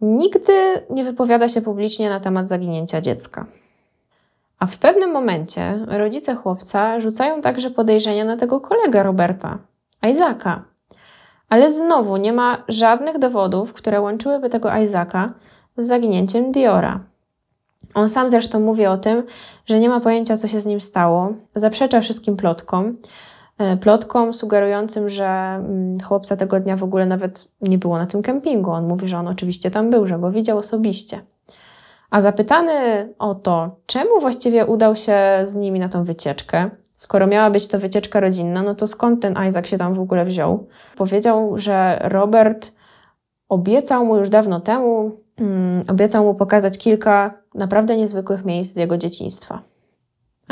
nigdy 0.00 0.52
nie 0.90 1.04
wypowiada 1.04 1.48
się 1.48 1.62
publicznie 1.62 2.08
na 2.08 2.20
temat 2.20 2.48
zaginięcia 2.48 3.00
dziecka. 3.00 3.46
A 4.58 4.66
w 4.66 4.78
pewnym 4.78 5.12
momencie 5.12 5.84
rodzice 5.86 6.34
chłopca 6.34 7.00
rzucają 7.00 7.40
także 7.40 7.70
podejrzenia 7.70 8.24
na 8.24 8.36
tego 8.36 8.60
kolegę 8.60 9.02
Roberta, 9.02 9.58
Isaaca. 10.10 10.64
Ale 11.50 11.72
znowu 11.72 12.16
nie 12.16 12.32
ma 12.32 12.64
żadnych 12.68 13.18
dowodów, 13.18 13.72
które 13.72 14.00
łączyłyby 14.00 14.48
tego 14.48 14.76
Isaaca 14.76 15.32
z 15.76 15.86
zaginięciem 15.86 16.52
Diora. 16.52 17.00
On 17.94 18.08
sam 18.08 18.30
zresztą 18.30 18.60
mówi 18.60 18.86
o 18.86 18.98
tym, 18.98 19.22
że 19.66 19.78
nie 19.78 19.88
ma 19.88 20.00
pojęcia, 20.00 20.36
co 20.36 20.48
się 20.48 20.60
z 20.60 20.66
nim 20.66 20.80
stało. 20.80 21.32
Zaprzecza 21.54 22.00
wszystkim 22.00 22.36
plotkom. 22.36 22.96
E, 23.58 23.76
plotkom 23.76 24.34
sugerującym, 24.34 25.08
że 25.08 25.26
mm, 25.26 26.00
chłopca 26.00 26.36
tego 26.36 26.60
dnia 26.60 26.76
w 26.76 26.84
ogóle 26.84 27.06
nawet 27.06 27.48
nie 27.60 27.78
było 27.78 27.98
na 27.98 28.06
tym 28.06 28.22
kempingu. 28.22 28.70
On 28.70 28.88
mówi, 28.88 29.08
że 29.08 29.18
on 29.18 29.28
oczywiście 29.28 29.70
tam 29.70 29.90
był, 29.90 30.06
że 30.06 30.18
go 30.18 30.30
widział 30.30 30.58
osobiście. 30.58 31.20
A 32.10 32.20
zapytany 32.20 32.72
o 33.18 33.34
to, 33.34 33.76
czemu 33.86 34.20
właściwie 34.20 34.66
udał 34.66 34.96
się 34.96 35.18
z 35.44 35.56
nimi 35.56 35.80
na 35.80 35.88
tą 35.88 36.04
wycieczkę, 36.04 36.70
skoro 37.00 37.26
miała 37.26 37.50
być 37.50 37.68
to 37.68 37.78
wycieczka 37.78 38.20
rodzinna, 38.20 38.62
no 38.62 38.74
to 38.74 38.86
skąd 38.86 39.22
ten 39.22 39.34
Isaac 39.48 39.66
się 39.66 39.78
tam 39.78 39.94
w 39.94 40.00
ogóle 40.00 40.24
wziął? 40.24 40.66
Powiedział, 40.96 41.58
że 41.58 41.98
Robert 42.02 42.72
obiecał 43.48 44.04
mu 44.04 44.16
już 44.16 44.28
dawno 44.28 44.60
temu, 44.60 45.10
um, 45.38 45.80
obiecał 45.88 46.24
mu 46.24 46.34
pokazać 46.34 46.78
kilka 46.78 47.34
naprawdę 47.54 47.96
niezwykłych 47.96 48.44
miejsc 48.44 48.74
z 48.74 48.76
jego 48.76 48.96
dzieciństwa. 48.96 49.62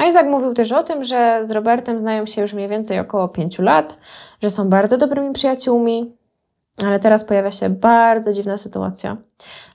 Isaac 0.09 0.26
mówił 0.26 0.55
też 0.55 0.73
o 0.73 0.83
tym, 0.83 1.05
że 1.05 1.40
z 1.45 1.50
Robertem 1.50 1.99
znają 1.99 2.26
się 2.26 2.43
już 2.43 2.55
mniej 2.55 2.69
więcej 2.69 2.99
około 2.99 3.28
pięciu 3.28 3.62
lat, 3.62 3.99
że 4.43 4.50
są 4.50 4.69
bardzo 4.69 4.97
dobrymi 4.97 5.33
przyjaciółmi, 5.33 6.17
ale 6.87 7.00
teraz 7.00 7.25
pojawia 7.25 7.50
się 7.50 7.71
bardzo 7.71 8.33
dziwna 8.33 8.57
sytuacja. 8.57 9.17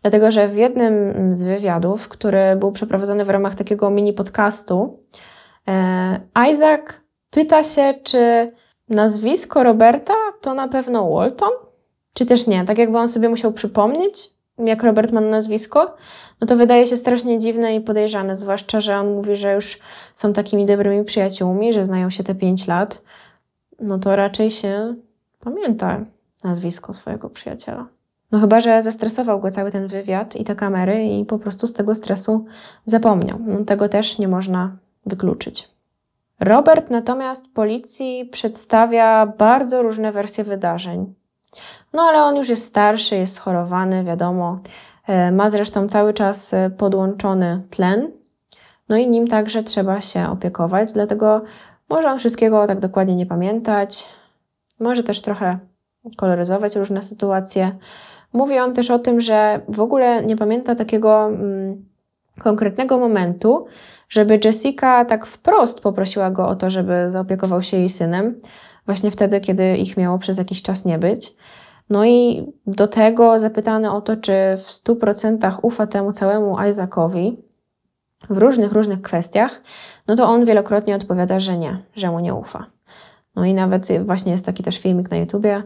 Dlatego, 0.01 0.31
że 0.31 0.47
w 0.47 0.57
jednym 0.57 1.13
z 1.35 1.43
wywiadów, 1.43 2.07
który 2.07 2.55
był 2.55 2.71
przeprowadzony 2.71 3.25
w 3.25 3.29
ramach 3.29 3.55
takiego 3.55 3.89
mini 3.89 4.13
podcastu, 4.13 4.99
Isaac 6.51 6.81
pyta 7.29 7.63
się, 7.63 7.93
czy 8.03 8.51
nazwisko 8.89 9.63
Roberta 9.63 10.13
to 10.41 10.53
na 10.53 10.67
pewno 10.67 11.09
Walton, 11.09 11.51
czy 12.13 12.25
też 12.25 12.47
nie. 12.47 12.65
Tak 12.65 12.77
jakby 12.77 12.97
on 12.97 13.09
sobie 13.09 13.29
musiał 13.29 13.53
przypomnieć, 13.53 14.33
jak 14.57 14.83
Robert 14.83 15.11
ma 15.11 15.21
na 15.21 15.29
nazwisko, 15.29 15.95
no 16.41 16.47
to 16.47 16.55
wydaje 16.55 16.87
się 16.87 16.97
strasznie 16.97 17.39
dziwne 17.39 17.75
i 17.75 17.81
podejrzane, 17.81 18.35
zwłaszcza, 18.35 18.79
że 18.79 18.97
on 18.97 19.15
mówi, 19.15 19.35
że 19.35 19.53
już 19.53 19.79
są 20.15 20.33
takimi 20.33 20.65
dobrymi 20.65 21.03
przyjaciółmi, 21.03 21.73
że 21.73 21.85
znają 21.85 22.09
się 22.09 22.23
te 22.23 22.35
pięć 22.35 22.67
lat, 22.67 23.01
no 23.79 23.99
to 23.99 24.15
raczej 24.15 24.51
się 24.51 24.95
pamięta 25.39 26.01
nazwisko 26.43 26.93
swojego 26.93 27.29
przyjaciela. 27.29 27.87
No 28.31 28.39
chyba, 28.39 28.59
że 28.59 28.81
zestresował 28.81 29.39
go 29.39 29.51
cały 29.51 29.71
ten 29.71 29.87
wywiad 29.87 30.35
i 30.35 30.43
te 30.43 30.55
kamery 30.55 31.05
i 31.05 31.25
po 31.25 31.39
prostu 31.39 31.67
z 31.67 31.73
tego 31.73 31.95
stresu 31.95 32.45
zapomniał. 32.85 33.39
No, 33.39 33.65
tego 33.65 33.89
też 33.89 34.17
nie 34.17 34.27
można 34.27 34.77
wykluczyć. 35.05 35.69
Robert 36.39 36.89
natomiast 36.89 37.53
policji 37.53 38.29
przedstawia 38.31 39.25
bardzo 39.25 39.81
różne 39.81 40.11
wersje 40.11 40.43
wydarzeń. 40.43 41.13
No 41.93 42.01
ale 42.01 42.23
on 42.23 42.35
już 42.35 42.49
jest 42.49 42.65
starszy, 42.65 43.15
jest 43.15 43.35
schorowany, 43.35 44.03
wiadomo. 44.03 44.59
E, 45.07 45.31
ma 45.31 45.49
zresztą 45.49 45.87
cały 45.87 46.13
czas 46.13 46.53
e, 46.53 46.69
podłączony 46.69 47.61
tlen, 47.69 48.11
no 48.89 48.97
i 48.97 49.09
nim 49.09 49.27
także 49.27 49.63
trzeba 49.63 50.01
się 50.01 50.29
opiekować, 50.29 50.93
dlatego 50.93 51.41
może 51.89 52.11
on 52.11 52.19
wszystkiego 52.19 52.67
tak 52.67 52.79
dokładnie 52.79 53.15
nie 53.15 53.25
pamiętać, 53.25 54.09
może 54.79 55.03
też 55.03 55.21
trochę 55.21 55.59
koloryzować 56.17 56.75
różne 56.75 57.01
sytuacje. 57.01 57.75
Mówi 58.33 58.59
on 58.59 58.73
też 58.73 58.91
o 58.91 58.99
tym, 58.99 59.21
że 59.21 59.61
w 59.67 59.79
ogóle 59.79 60.25
nie 60.25 60.35
pamięta 60.35 60.75
takiego 60.75 61.25
mm, 61.25 61.85
konkretnego 62.39 62.97
momentu, 62.97 63.65
żeby 64.13 64.39
Jessica 64.45 65.05
tak 65.05 65.25
wprost 65.25 65.81
poprosiła 65.81 66.31
go 66.31 66.47
o 66.47 66.55
to, 66.55 66.69
żeby 66.69 67.11
zaopiekował 67.11 67.61
się 67.61 67.77
jej 67.77 67.89
synem, 67.89 68.37
właśnie 68.85 69.11
wtedy, 69.11 69.39
kiedy 69.39 69.77
ich 69.77 69.97
miało 69.97 70.17
przez 70.17 70.37
jakiś 70.37 70.61
czas 70.61 70.85
nie 70.85 70.99
być. 70.99 71.35
No 71.89 72.05
i 72.05 72.45
do 72.67 72.87
tego 72.87 73.39
zapytany 73.39 73.91
o 73.91 74.01
to, 74.01 74.17
czy 74.17 74.33
w 74.57 74.67
100% 74.67 75.57
ufa 75.61 75.87
temu 75.87 76.11
całemu 76.11 76.55
Isaacowi 76.69 77.37
w 78.29 78.37
różnych, 78.37 78.71
różnych 78.71 79.01
kwestiach, 79.01 79.61
no 80.07 80.15
to 80.15 80.27
on 80.27 80.45
wielokrotnie 80.45 80.95
odpowiada, 80.95 81.39
że 81.39 81.57
nie, 81.57 81.83
że 81.95 82.11
mu 82.11 82.19
nie 82.19 82.33
ufa. 82.33 82.65
No 83.35 83.45
i 83.45 83.53
nawet 83.53 84.05
właśnie 84.05 84.31
jest 84.31 84.45
taki 84.45 84.63
też 84.63 84.77
filmik 84.77 85.11
na 85.11 85.17
YouTubie 85.17 85.63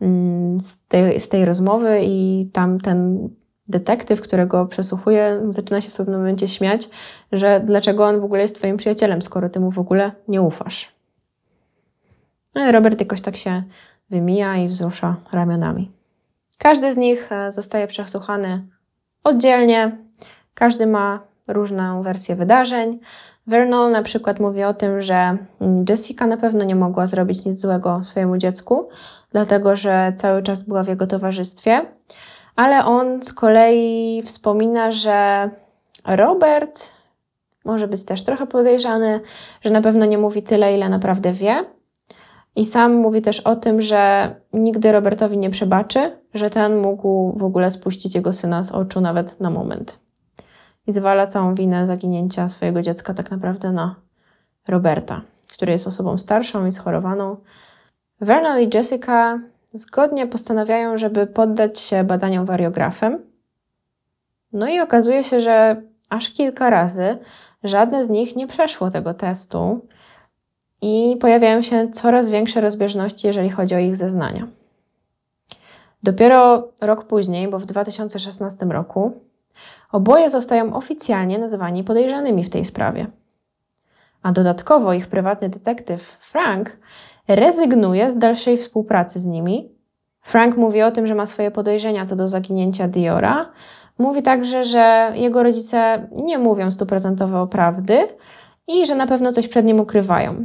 mm, 0.00 0.60
z 0.60 0.78
tej, 0.88 1.20
z 1.20 1.28
tej 1.28 1.44
rozmowy 1.44 2.00
i 2.02 2.50
tam 2.52 2.80
ten 2.80 3.28
detektyw, 3.68 4.20
którego 4.20 4.66
przesłuchuje, 4.66 5.40
zaczyna 5.50 5.80
się 5.80 5.90
w 5.90 5.94
pewnym 5.94 6.18
momencie 6.18 6.48
śmiać, 6.48 6.88
że 7.32 7.60
dlaczego 7.64 8.06
on 8.06 8.20
w 8.20 8.24
ogóle 8.24 8.42
jest 8.42 8.56
twoim 8.56 8.76
przyjacielem, 8.76 9.22
skoro 9.22 9.48
ty 9.48 9.60
mu 9.60 9.70
w 9.70 9.78
ogóle 9.78 10.12
nie 10.28 10.42
ufasz. 10.42 10.92
No 12.54 12.68
i 12.68 12.72
Robert 12.72 13.00
jakoś 13.00 13.20
tak 13.20 13.36
się 13.36 13.62
wymija 14.10 14.56
i 14.56 14.68
wzrusza 14.68 15.16
ramionami. 15.32 15.90
Każdy 16.58 16.92
z 16.92 16.96
nich 16.96 17.32
e, 17.32 17.50
zostaje 17.50 17.86
przesłuchany 17.86 18.62
oddzielnie. 19.24 19.98
Każdy 20.54 20.86
ma 20.86 21.20
różną 21.48 22.02
wersję 22.02 22.36
wydarzeń. 22.36 23.00
Vernon 23.46 23.92
na 23.92 24.02
przykład 24.02 24.40
mówi 24.40 24.64
o 24.64 24.74
tym, 24.74 25.02
że 25.02 25.36
Jessica 25.88 26.26
na 26.26 26.36
pewno 26.36 26.64
nie 26.64 26.74
mogła 26.74 27.06
zrobić 27.06 27.44
nic 27.44 27.60
złego 27.60 28.04
swojemu 28.04 28.36
dziecku, 28.36 28.88
dlatego 29.32 29.76
że 29.76 30.12
cały 30.16 30.42
czas 30.42 30.62
była 30.62 30.82
w 30.82 30.88
jego 30.88 31.06
towarzystwie. 31.06 31.86
Ale 32.58 32.84
on 32.84 33.22
z 33.22 33.32
kolei 33.32 34.22
wspomina, 34.24 34.92
że 34.92 35.50
Robert 36.06 36.92
może 37.64 37.88
być 37.88 38.04
też 38.04 38.22
trochę 38.22 38.46
podejrzany, 38.46 39.20
że 39.60 39.70
na 39.70 39.80
pewno 39.80 40.04
nie 40.04 40.18
mówi 40.18 40.42
tyle, 40.42 40.74
ile 40.74 40.88
naprawdę 40.88 41.32
wie. 41.32 41.64
I 42.56 42.64
sam 42.64 42.94
mówi 42.94 43.22
też 43.22 43.40
o 43.40 43.56
tym, 43.56 43.82
że 43.82 44.34
nigdy 44.52 44.92
Robertowi 44.92 45.38
nie 45.38 45.50
przebaczy, 45.50 46.18
że 46.34 46.50
ten 46.50 46.78
mógł 46.78 47.38
w 47.38 47.44
ogóle 47.44 47.70
spuścić 47.70 48.14
jego 48.14 48.32
syna 48.32 48.62
z 48.62 48.72
oczu 48.72 49.00
nawet 49.00 49.40
na 49.40 49.50
moment. 49.50 50.00
I 50.86 50.92
zwala 50.92 51.26
całą 51.26 51.54
winę 51.54 51.86
zaginięcia 51.86 52.48
swojego 52.48 52.82
dziecka 52.82 53.14
tak 53.14 53.30
naprawdę 53.30 53.72
na 53.72 53.94
Roberta, 54.68 55.20
który 55.52 55.72
jest 55.72 55.86
osobą 55.86 56.18
starszą 56.18 56.66
i 56.66 56.72
schorowaną. 56.72 57.36
Vernon 58.20 58.60
i 58.60 58.70
Jessica 58.74 59.38
zgodnie 59.72 60.26
postanawiają, 60.26 60.98
żeby 60.98 61.26
poddać 61.26 61.78
się 61.78 62.04
badaniom 62.04 62.46
wariografem. 62.46 63.18
No 64.52 64.68
i 64.68 64.80
okazuje 64.80 65.24
się, 65.24 65.40
że 65.40 65.82
aż 66.10 66.30
kilka 66.30 66.70
razy 66.70 67.18
żadne 67.64 68.04
z 68.04 68.08
nich 68.08 68.36
nie 68.36 68.46
przeszło 68.46 68.90
tego 68.90 69.14
testu 69.14 69.86
i 70.82 71.16
pojawiają 71.20 71.62
się 71.62 71.88
coraz 71.90 72.30
większe 72.30 72.60
rozbieżności, 72.60 73.26
jeżeli 73.26 73.50
chodzi 73.50 73.74
o 73.74 73.78
ich 73.78 73.96
zeznania. 73.96 74.46
Dopiero 76.02 76.68
rok 76.82 77.04
później, 77.04 77.48
bo 77.48 77.58
w 77.58 77.64
2016 77.64 78.66
roku, 78.66 79.12
oboje 79.92 80.30
zostają 80.30 80.74
oficjalnie 80.74 81.38
nazwani 81.38 81.84
podejrzanymi 81.84 82.44
w 82.44 82.50
tej 82.50 82.64
sprawie. 82.64 83.06
A 84.22 84.32
dodatkowo 84.32 84.92
ich 84.92 85.06
prywatny 85.06 85.48
detektyw 85.48 86.02
Frank 86.02 86.76
rezygnuje 87.28 88.10
z 88.10 88.18
dalszej 88.18 88.56
współpracy 88.56 89.20
z 89.20 89.26
nimi. 89.26 89.68
Frank 90.20 90.56
mówi 90.56 90.82
o 90.82 90.90
tym, 90.90 91.06
że 91.06 91.14
ma 91.14 91.26
swoje 91.26 91.50
podejrzenia 91.50 92.04
co 92.04 92.16
do 92.16 92.28
zaginięcia 92.28 92.88
Diora. 92.88 93.50
Mówi 93.98 94.22
także, 94.22 94.64
że 94.64 95.12
jego 95.14 95.42
rodzice 95.42 96.08
nie 96.16 96.38
mówią 96.38 96.70
stuprocentowo 96.70 97.46
prawdy 97.46 97.98
i 98.68 98.86
że 98.86 98.94
na 98.94 99.06
pewno 99.06 99.32
coś 99.32 99.48
przed 99.48 99.66
nim 99.66 99.80
ukrywają. 99.80 100.44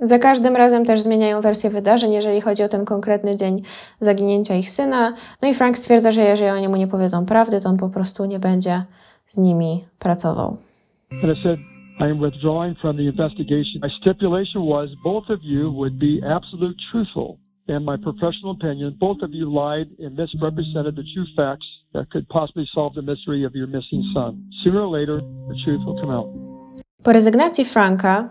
Za 0.00 0.18
każdym 0.18 0.56
razem 0.56 0.84
też 0.84 1.00
zmieniają 1.00 1.40
wersję 1.40 1.70
wydarzeń, 1.70 2.12
jeżeli 2.12 2.40
chodzi 2.40 2.62
o 2.62 2.68
ten 2.68 2.84
konkretny 2.84 3.36
dzień 3.36 3.62
zaginięcia 4.00 4.54
ich 4.54 4.70
syna. 4.70 5.14
No 5.42 5.48
i 5.48 5.54
Frank 5.54 5.78
stwierdza, 5.78 6.10
że 6.10 6.22
jeżeli 6.22 6.50
oni 6.50 6.68
mu 6.68 6.76
nie 6.76 6.88
powiedzą 6.88 7.26
prawdy, 7.26 7.60
to 7.60 7.68
on 7.68 7.76
po 7.76 7.88
prostu 7.88 8.24
nie 8.24 8.38
będzie 8.38 8.82
z 9.26 9.38
nimi 9.38 9.84
pracował. 9.98 10.56
I 12.00 12.06
am 12.06 12.20
withdrawing 12.20 12.76
from 12.80 12.96
the 12.96 13.08
investigation. 13.08 13.80
My 13.82 13.88
stipulation 14.00 14.62
was 14.62 14.88
both 15.02 15.24
of 15.30 15.40
you 15.42 15.70
would 15.72 15.98
be 15.98 16.22
absolute 16.22 16.76
truthful. 16.92 17.38
In 17.66 17.84
my 17.84 17.96
professional 17.96 18.52
opinion, 18.52 18.96
both 19.00 19.18
of 19.22 19.30
you 19.32 19.52
lied 19.52 19.88
and 19.98 20.16
misrepresented 20.16 20.94
the 20.96 21.02
true 21.12 21.26
facts 21.36 21.66
that 21.92 22.08
could 22.10 22.28
possibly 22.28 22.66
solve 22.72 22.94
the 22.94 23.02
mystery 23.02 23.44
of 23.44 23.52
your 23.54 23.66
missing 23.66 24.02
son. 24.14 24.48
Sooner 24.62 24.80
or 24.80 24.98
later, 24.98 25.20
the 25.48 25.56
truth 25.64 25.80
will 25.86 26.00
come 26.00 26.10
out. 26.10 26.28
Po 27.02 27.12
rezygnacji 27.12 27.64
Franka 27.64 28.30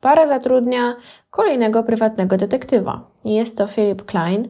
para 0.00 0.26
zatrudnia 0.26 0.96
kolejnego 1.30 1.82
prywatnego 1.82 2.36
detektywa. 2.36 3.10
Jest 3.24 3.58
to 3.58 3.66
Philip 3.66 4.04
Klein. 4.04 4.48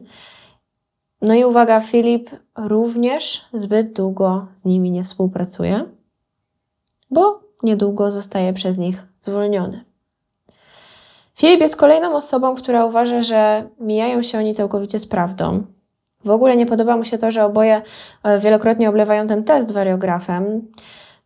No 1.21 1.33
i 1.33 1.45
uwaga, 1.45 1.79
Philip 1.79 2.29
również 2.55 3.45
zbyt 3.53 3.93
długo 3.93 4.47
z 4.55 4.65
nimi 4.65 4.91
nie 4.91 5.03
współpracuje, 5.03 5.85
bo 7.11 7.44
niedługo 7.63 8.11
zostaje 8.11 8.53
przez 8.53 8.77
nich 8.77 9.03
zwolniony. 9.19 9.85
Filip 11.35 11.59
jest 11.59 11.75
kolejną 11.75 12.15
osobą, 12.15 12.55
która 12.55 12.85
uważa, 12.85 13.21
że 13.21 13.69
mijają 13.79 14.23
się 14.23 14.37
oni 14.37 14.53
całkowicie 14.53 14.99
z 14.99 15.07
prawdą. 15.07 15.63
W 16.25 16.29
ogóle 16.29 16.57
nie 16.57 16.65
podoba 16.65 16.97
mu 16.97 17.03
się 17.03 17.17
to, 17.17 17.31
że 17.31 17.45
oboje 17.45 17.81
e, 18.23 18.39
wielokrotnie 18.39 18.89
oblewają 18.89 19.27
ten 19.27 19.43
test 19.43 19.71
wariografem. 19.71 20.61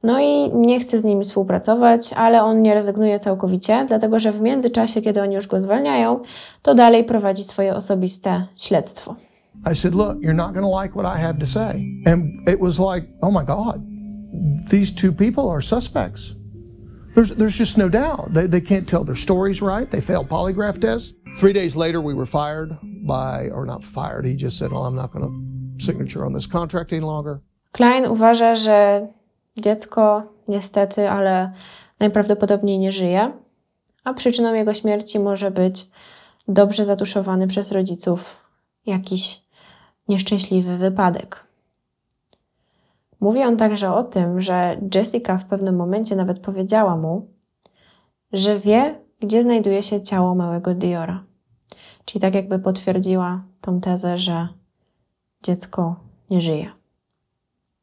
No 0.04 0.20
i 0.20 0.52
nie 0.56 0.80
chce 0.80 1.00
z 1.00 1.04
nimi 1.04 1.24
współpracować, 1.24 2.14
ale 2.14 2.44
on 2.44 2.62
nie 2.62 2.74
rezygnuje 2.74 3.20
całkowicie, 3.20 3.86
dlatego 3.88 4.20
że 4.20 4.32
w 4.32 4.42
międzyczasie, 4.42 5.02
kiedy 5.02 5.22
oni 5.22 5.36
już 5.36 5.48
go 5.48 5.62
zwalniają, 5.62 6.20
to 6.62 6.76
dalej 6.76 7.04
prowadzi 7.04 7.44
swoje 7.44 7.76
osobiste 7.76 8.46
śledztwo. 8.56 9.16
I 9.72 9.76
said, 9.76 9.96
Look, 9.96 10.18
you're 10.22 10.34
not 10.34 10.54
going 10.54 10.66
to 10.66 10.82
like 10.82 10.94
what 10.94 11.06
I 11.06 11.22
have 11.22 11.40
to 11.40 11.46
say. 11.46 11.84
And 12.06 12.50
it 12.50 12.60
was 12.60 12.80
like, 12.80 13.08
oh 13.22 13.32
my 13.32 13.46
God, 13.46 13.82
these 14.70 14.92
two 14.92 15.12
people 15.12 15.50
are 15.50 15.62
suspects. 15.62 16.36
There's, 17.16 17.32
there's 17.32 17.58
just 17.58 17.78
no 17.78 17.90
doubt. 17.90 18.34
They, 18.34 18.48
they 18.48 18.62
can't 18.62 18.88
tell 18.88 19.04
their 19.04 19.16
stories 19.16 19.62
right. 19.62 19.90
They 19.90 20.02
failed 20.02 20.30
polygraph 20.30 20.80
tests. 20.80 21.14
Three 21.40 21.54
days 21.54 21.76
later, 21.76 22.02
we 22.02 22.14
were 22.14 22.26
fired 22.26 22.78
by, 23.08 23.50
or 23.50 23.66
not 23.66 23.84
fired, 23.84 24.26
he 24.26 24.36
just 24.36 24.58
said, 24.58 24.72
well, 24.72 24.86
I'm 24.86 24.96
not 24.96 25.12
going 25.12 25.26
to 25.26 25.84
signature 25.84 26.26
on 26.26 26.34
this 26.34 26.48
contract 26.48 26.94
any 26.94 27.06
longer. 27.06 27.40
Klein 27.72 28.06
uważa, 28.06 28.56
że 28.56 29.08
dziecko 29.58 30.24
niestety, 30.48 31.10
ale 31.10 31.52
najprawdopodobniej 32.00 32.80
nie 32.80 32.92
żyje, 32.92 33.32
a 34.04 34.14
przyczyną 34.14 34.54
jego 34.54 34.74
śmierci 34.74 35.20
może 35.20 35.52
być 35.52 35.88
dobrze 36.48 36.86
zatuszowany 36.86 37.48
przez 37.48 37.72
rodziców 37.72 38.36
jakiś 38.86 39.42
nieszczęśliwy 40.08 40.78
wypadek. 40.78 41.49
Mówi 43.20 43.44
on 43.44 43.58
także 43.58 43.94
o 43.94 44.04
tym, 44.04 44.42
że 44.42 44.78
Jessica 44.96 45.38
w 45.38 45.46
pewnym 45.46 45.76
momencie 45.76 46.16
nawet 46.16 46.40
powiedziała 46.40 46.98
mu, 46.98 47.28
że 48.34 48.60
wie, 48.60 49.00
gdzie 49.20 49.42
znajduje 49.42 49.84
się 49.84 50.02
ciało 50.02 50.36
małego 50.36 50.74
Diora. 50.74 51.24
Czyli 52.06 52.22
tak 52.22 52.36
jakby 52.36 52.60
potwierdziła 52.60 53.44
tą 53.62 53.82
tezę, 53.82 54.18
że 54.18 54.48
dziecko 55.44 55.96
nie 56.30 56.42
żyje. 56.42 56.72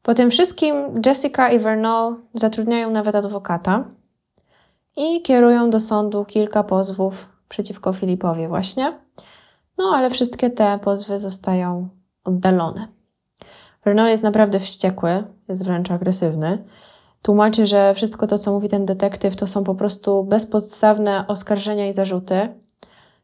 Po 0.03 0.13
tym 0.13 0.29
wszystkim 0.29 0.75
Jessica 1.05 1.49
i 1.49 1.59
Vernal 1.59 2.15
zatrudniają 2.33 2.91
nawet 2.91 3.15
adwokata 3.15 3.85
i 4.97 5.21
kierują 5.21 5.69
do 5.69 5.79
sądu 5.79 6.25
kilka 6.25 6.63
pozwów 6.63 7.29
przeciwko 7.49 7.93
Filipowi 7.93 8.47
właśnie. 8.47 8.99
No 9.77 9.83
ale 9.95 10.09
wszystkie 10.09 10.49
te 10.49 10.79
pozwy 10.79 11.19
zostają 11.19 11.89
oddalone. 12.23 12.96
Vernal 13.87 14.09
jest 14.09 14.23
naprawdę 14.23 14.59
wściekły, 14.59 15.23
jest 15.47 15.63
wręcz 15.63 15.91
agresywny. 15.91 16.63
Tłumaczy, 17.21 17.65
że 17.65 17.93
wszystko 17.93 18.27
to, 18.27 18.37
co 18.37 18.51
mówi 18.51 18.69
ten 18.69 18.85
detektyw, 18.85 19.35
to 19.35 19.47
są 19.47 19.63
po 19.63 19.75
prostu 19.75 20.23
bezpodstawne 20.23 21.27
oskarżenia 21.27 21.87
i 21.87 21.93
zarzuty, 21.93 22.49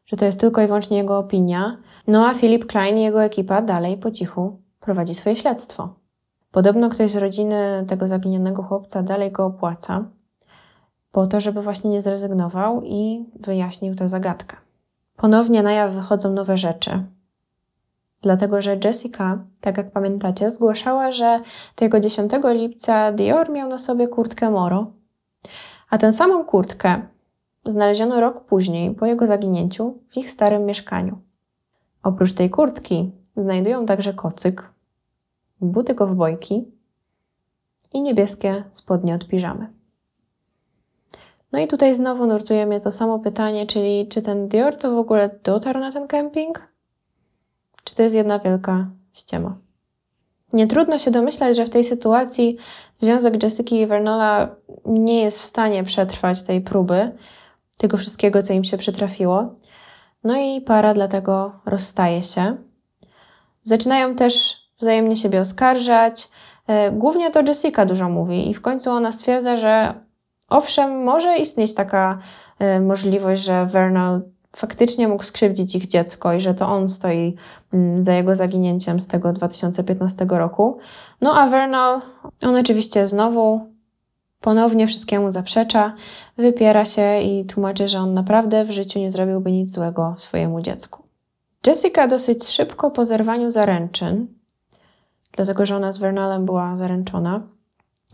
że 0.06 0.16
to 0.16 0.24
jest 0.24 0.40
tylko 0.40 0.62
i 0.62 0.66
wyłącznie 0.66 0.96
jego 0.96 1.18
opinia. 1.18 1.76
No 2.06 2.26
a 2.26 2.34
Philip 2.34 2.66
Klein 2.66 2.96
i 2.96 3.02
jego 3.02 3.22
ekipa 3.22 3.62
dalej 3.62 3.96
po 3.96 4.10
cichu 4.10 4.58
prowadzi 4.80 5.14
swoje 5.14 5.36
śledztwo. 5.36 5.94
Podobno 6.50 6.88
ktoś 6.88 7.10
z 7.10 7.16
rodziny 7.16 7.84
tego 7.88 8.06
zaginionego 8.06 8.62
chłopca 8.62 9.02
dalej 9.02 9.32
go 9.32 9.46
opłaca, 9.46 10.04
po 11.12 11.26
to, 11.26 11.40
żeby 11.40 11.62
właśnie 11.62 11.90
nie 11.90 12.02
zrezygnował 12.02 12.82
i 12.84 13.24
wyjaśnił 13.40 13.94
tę 13.94 14.08
zagadkę. 14.08 14.56
Ponownie 15.16 15.62
na 15.62 15.72
jaw 15.72 15.92
wychodzą 15.92 16.32
nowe 16.32 16.56
rzeczy. 16.56 17.04
Dlatego, 18.24 18.62
że 18.62 18.78
Jessica, 18.84 19.38
tak 19.60 19.76
jak 19.76 19.90
pamiętacie, 19.90 20.50
zgłaszała, 20.50 21.12
że 21.12 21.40
tego 21.74 22.00
10 22.00 22.32
lipca 22.44 23.12
Dior 23.12 23.50
miał 23.50 23.68
na 23.68 23.78
sobie 23.78 24.08
kurtkę 24.08 24.50
Moro, 24.50 24.92
a 25.90 25.98
tę 25.98 26.12
samą 26.12 26.44
kurtkę 26.44 27.02
znaleziono 27.66 28.20
rok 28.20 28.44
później, 28.44 28.94
po 28.94 29.06
jego 29.06 29.26
zaginięciu, 29.26 29.98
w 30.10 30.16
ich 30.16 30.30
starym 30.30 30.64
mieszkaniu. 30.64 31.18
Oprócz 32.02 32.32
tej 32.32 32.50
kurtki 32.50 33.10
znajdują 33.36 33.86
także 33.86 34.14
kocyk, 34.14 34.70
buty 35.60 35.94
kowbojki 35.94 36.64
i 37.92 38.02
niebieskie 38.02 38.64
spodnie 38.70 39.14
od 39.14 39.28
piżamy. 39.28 39.72
No 41.52 41.58
i 41.58 41.68
tutaj 41.68 41.94
znowu 41.94 42.26
nurtuje 42.26 42.66
mnie 42.66 42.80
to 42.80 42.92
samo 42.92 43.18
pytanie, 43.18 43.66
czyli 43.66 44.08
czy 44.08 44.22
ten 44.22 44.48
Dior 44.48 44.76
to 44.76 44.94
w 44.94 44.98
ogóle 44.98 45.30
dotarł 45.42 45.80
na 45.80 45.92
ten 45.92 46.06
kemping? 46.06 46.73
Czy 47.84 47.94
to 47.94 48.02
jest 48.02 48.14
jedna 48.14 48.38
wielka 48.38 48.86
ściema? 49.12 49.56
Nie 50.52 50.66
trudno 50.66 50.98
się 50.98 51.10
domyślać, 51.10 51.56
że 51.56 51.64
w 51.64 51.70
tej 51.70 51.84
sytuacji 51.84 52.56
związek 52.94 53.42
Jessica 53.42 53.76
i 53.76 53.86
Vernola 53.86 54.56
nie 54.84 55.22
jest 55.22 55.38
w 55.38 55.42
stanie 55.42 55.84
przetrwać 55.84 56.42
tej 56.42 56.60
próby, 56.60 57.12
tego 57.78 57.96
wszystkiego, 57.96 58.42
co 58.42 58.52
im 58.52 58.64
się 58.64 58.78
przytrafiło. 58.78 59.54
No 60.24 60.36
i 60.36 60.60
para 60.60 60.94
dlatego 60.94 61.52
rozstaje 61.66 62.22
się. 62.22 62.56
Zaczynają 63.62 64.14
też 64.14 64.56
wzajemnie 64.80 65.16
siebie 65.16 65.40
oskarżać. 65.40 66.28
E, 66.66 66.92
głównie 66.92 67.30
to 67.30 67.40
Jessica 67.40 67.86
dużo 67.86 68.08
mówi 68.08 68.50
i 68.50 68.54
w 68.54 68.60
końcu 68.60 68.90
ona 68.90 69.12
stwierdza, 69.12 69.56
że 69.56 69.94
owszem, 70.48 71.02
może 71.02 71.36
istnieć 71.36 71.74
taka 71.74 72.18
e, 72.58 72.80
możliwość, 72.80 73.42
że 73.42 73.66
Vernal 73.66 74.22
faktycznie 74.56 75.08
mógł 75.08 75.22
skrzywdzić 75.22 75.74
ich 75.74 75.86
dziecko 75.86 76.32
i 76.32 76.40
że 76.40 76.54
to 76.54 76.66
on 76.66 76.88
stoi 76.88 77.36
mm, 77.72 78.04
za 78.04 78.14
jego 78.14 78.36
zaginięciem 78.36 79.00
z 79.00 79.06
tego 79.06 79.32
2015 79.32 80.26
roku. 80.28 80.78
No 81.20 81.34
a 81.34 81.46
Vernal, 81.46 82.00
on 82.42 82.56
oczywiście 82.56 83.06
znowu 83.06 83.74
ponownie 84.40 84.86
wszystkiemu 84.86 85.32
zaprzecza, 85.32 85.94
wypiera 86.36 86.84
się 86.84 87.20
i 87.20 87.44
tłumaczy, 87.44 87.88
że 87.88 87.98
on 87.98 88.14
naprawdę 88.14 88.64
w 88.64 88.70
życiu 88.70 88.98
nie 88.98 89.10
zrobiłby 89.10 89.52
nic 89.52 89.70
złego 89.70 90.14
swojemu 90.18 90.60
dziecku. 90.60 91.02
Jessica 91.66 92.06
dosyć 92.06 92.48
szybko 92.48 92.90
po 92.90 93.04
zerwaniu 93.04 93.50
zaręczyn, 93.50 94.26
dlatego 95.32 95.66
że 95.66 95.76
ona 95.76 95.92
z 95.92 95.98
Vernalem 95.98 96.44
była 96.44 96.76
zaręczona, 96.76 97.42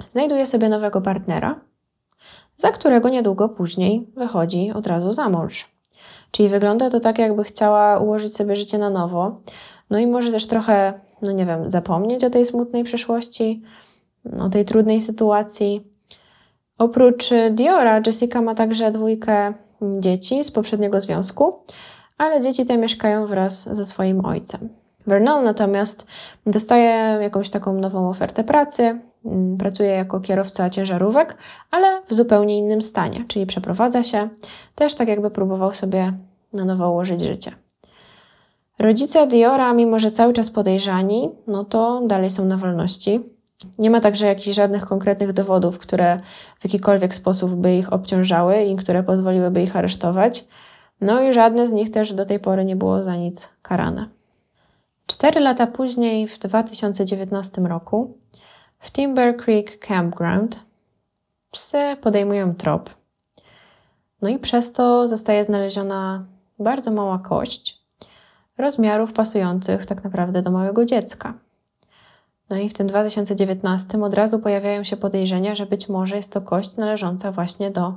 znajduje 0.08 0.46
sobie 0.46 0.68
nowego 0.68 1.00
partnera, 1.00 1.60
za 2.56 2.72
którego 2.72 3.08
niedługo 3.08 3.48
później 3.48 4.06
wychodzi 4.16 4.72
od 4.72 4.86
razu 4.86 5.12
za 5.12 5.28
mąż. 5.28 5.69
Czyli 6.30 6.48
wygląda 6.48 6.90
to 6.90 7.00
tak, 7.00 7.18
jakby 7.18 7.44
chciała 7.44 7.98
ułożyć 7.98 8.36
sobie 8.36 8.56
życie 8.56 8.78
na 8.78 8.90
nowo. 8.90 9.40
No 9.90 9.98
i 9.98 10.06
może 10.06 10.32
też 10.32 10.46
trochę, 10.46 11.00
no 11.22 11.32
nie 11.32 11.46
wiem, 11.46 11.70
zapomnieć 11.70 12.24
o 12.24 12.30
tej 12.30 12.44
smutnej 12.46 12.84
przeszłości, 12.84 13.62
o 14.40 14.48
tej 14.48 14.64
trudnej 14.64 15.00
sytuacji. 15.00 15.90
Oprócz 16.78 17.30
Diora, 17.50 18.00
Jessica 18.06 18.42
ma 18.42 18.54
także 18.54 18.90
dwójkę 18.90 19.52
dzieci 19.82 20.44
z 20.44 20.50
poprzedniego 20.50 21.00
związku, 21.00 21.64
ale 22.18 22.40
dzieci 22.40 22.66
te 22.66 22.78
mieszkają 22.78 23.26
wraz 23.26 23.76
ze 23.76 23.86
swoim 23.86 24.24
ojcem. 24.24 24.68
Vernon 25.10 25.44
natomiast 25.44 26.06
dostaje 26.46 27.22
jakąś 27.22 27.50
taką 27.50 27.74
nową 27.74 28.08
ofertę 28.08 28.44
pracy, 28.44 29.00
mm, 29.24 29.56
pracuje 29.56 29.90
jako 29.90 30.20
kierowca 30.20 30.70
ciężarówek, 30.70 31.36
ale 31.70 32.02
w 32.08 32.14
zupełnie 32.14 32.58
innym 32.58 32.82
stanie, 32.82 33.24
czyli 33.28 33.46
przeprowadza 33.46 34.02
się, 34.02 34.28
też 34.74 34.94
tak 34.94 35.08
jakby 35.08 35.30
próbował 35.30 35.72
sobie 35.72 36.12
na 36.52 36.64
nowo 36.64 36.90
ułożyć 36.90 37.20
życie. 37.20 37.52
Rodzice 38.78 39.26
Diora, 39.26 39.72
mimo 39.72 39.98
że 39.98 40.10
cały 40.10 40.32
czas 40.32 40.50
podejrzani, 40.50 41.30
no 41.46 41.64
to 41.64 42.02
dalej 42.06 42.30
są 42.30 42.44
na 42.44 42.56
wolności. 42.56 43.20
Nie 43.78 43.90
ma 43.90 44.00
także 44.00 44.26
jakichś 44.26 44.56
żadnych 44.56 44.84
konkretnych 44.84 45.32
dowodów, 45.32 45.78
które 45.78 46.20
w 46.58 46.64
jakikolwiek 46.64 47.14
sposób 47.14 47.54
by 47.54 47.76
ich 47.76 47.92
obciążały 47.92 48.62
i 48.62 48.76
które 48.76 49.02
pozwoliłyby 49.02 49.62
ich 49.62 49.76
aresztować. 49.76 50.44
No 51.00 51.22
i 51.22 51.32
żadne 51.32 51.66
z 51.66 51.70
nich 51.72 51.90
też 51.90 52.12
do 52.12 52.26
tej 52.26 52.40
pory 52.40 52.64
nie 52.64 52.76
było 52.76 53.02
za 53.02 53.16
nic 53.16 53.48
karane. 53.62 54.19
Cztery 55.10 55.40
lata 55.40 55.66
później, 55.66 56.28
w 56.28 56.38
2019 56.38 57.60
roku, 57.60 58.18
w 58.78 58.92
Timber 58.92 59.36
Creek 59.36 59.78
Campground 59.78 60.60
psy 61.50 61.96
podejmują 62.00 62.54
trop. 62.54 62.90
No 64.22 64.28
i 64.28 64.38
przez 64.38 64.72
to 64.72 65.08
zostaje 65.08 65.44
znaleziona 65.44 66.24
bardzo 66.58 66.90
mała 66.90 67.18
kość 67.18 67.78
rozmiarów 68.58 69.12
pasujących 69.12 69.86
tak 69.86 70.04
naprawdę 70.04 70.42
do 70.42 70.50
małego 70.50 70.84
dziecka. 70.84 71.34
No 72.50 72.56
i 72.56 72.68
w 72.68 72.74
tym 72.74 72.86
2019 72.86 74.02
od 74.02 74.14
razu 74.14 74.38
pojawiają 74.38 74.84
się 74.84 74.96
podejrzenia, 74.96 75.54
że 75.54 75.66
być 75.66 75.88
może 75.88 76.16
jest 76.16 76.32
to 76.32 76.40
kość 76.40 76.76
należąca 76.76 77.32
właśnie 77.32 77.70
do 77.70 77.94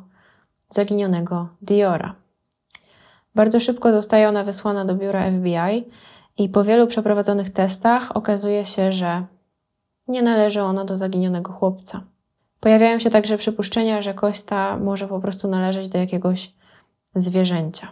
zaginionego 0.69 1.47
Diora. 1.62 2.15
Bardzo 3.36 3.60
szybko 3.60 3.91
zostaje 3.91 4.30
ona 4.30 4.43
wysłana 4.43 4.86
do 4.86 4.95
biura 4.95 5.32
FBI 5.32 5.91
i 6.38 6.50
po 6.50 6.63
wielu 6.63 6.88
przeprowadzonych 6.88 7.50
testach 7.50 8.17
okazuje 8.17 8.65
się, 8.65 8.91
że 8.91 9.26
nie 10.08 10.22
należy 10.22 10.62
ona 10.62 10.86
do 10.86 10.96
zaginionego 10.96 11.52
chłopca. 11.54 12.04
Pojawiają 12.60 13.00
się 13.00 13.10
także 13.10 13.38
przypuszczenia, 13.38 14.02
że 14.02 14.13
kość 14.13 14.41
ta 14.41 14.78
może 14.78 15.08
po 15.08 15.19
prostu 15.19 15.48
należeć 15.48 15.88
do 15.88 15.98
jakiegoś 15.98 16.54
zwierzęcia. 17.15 17.91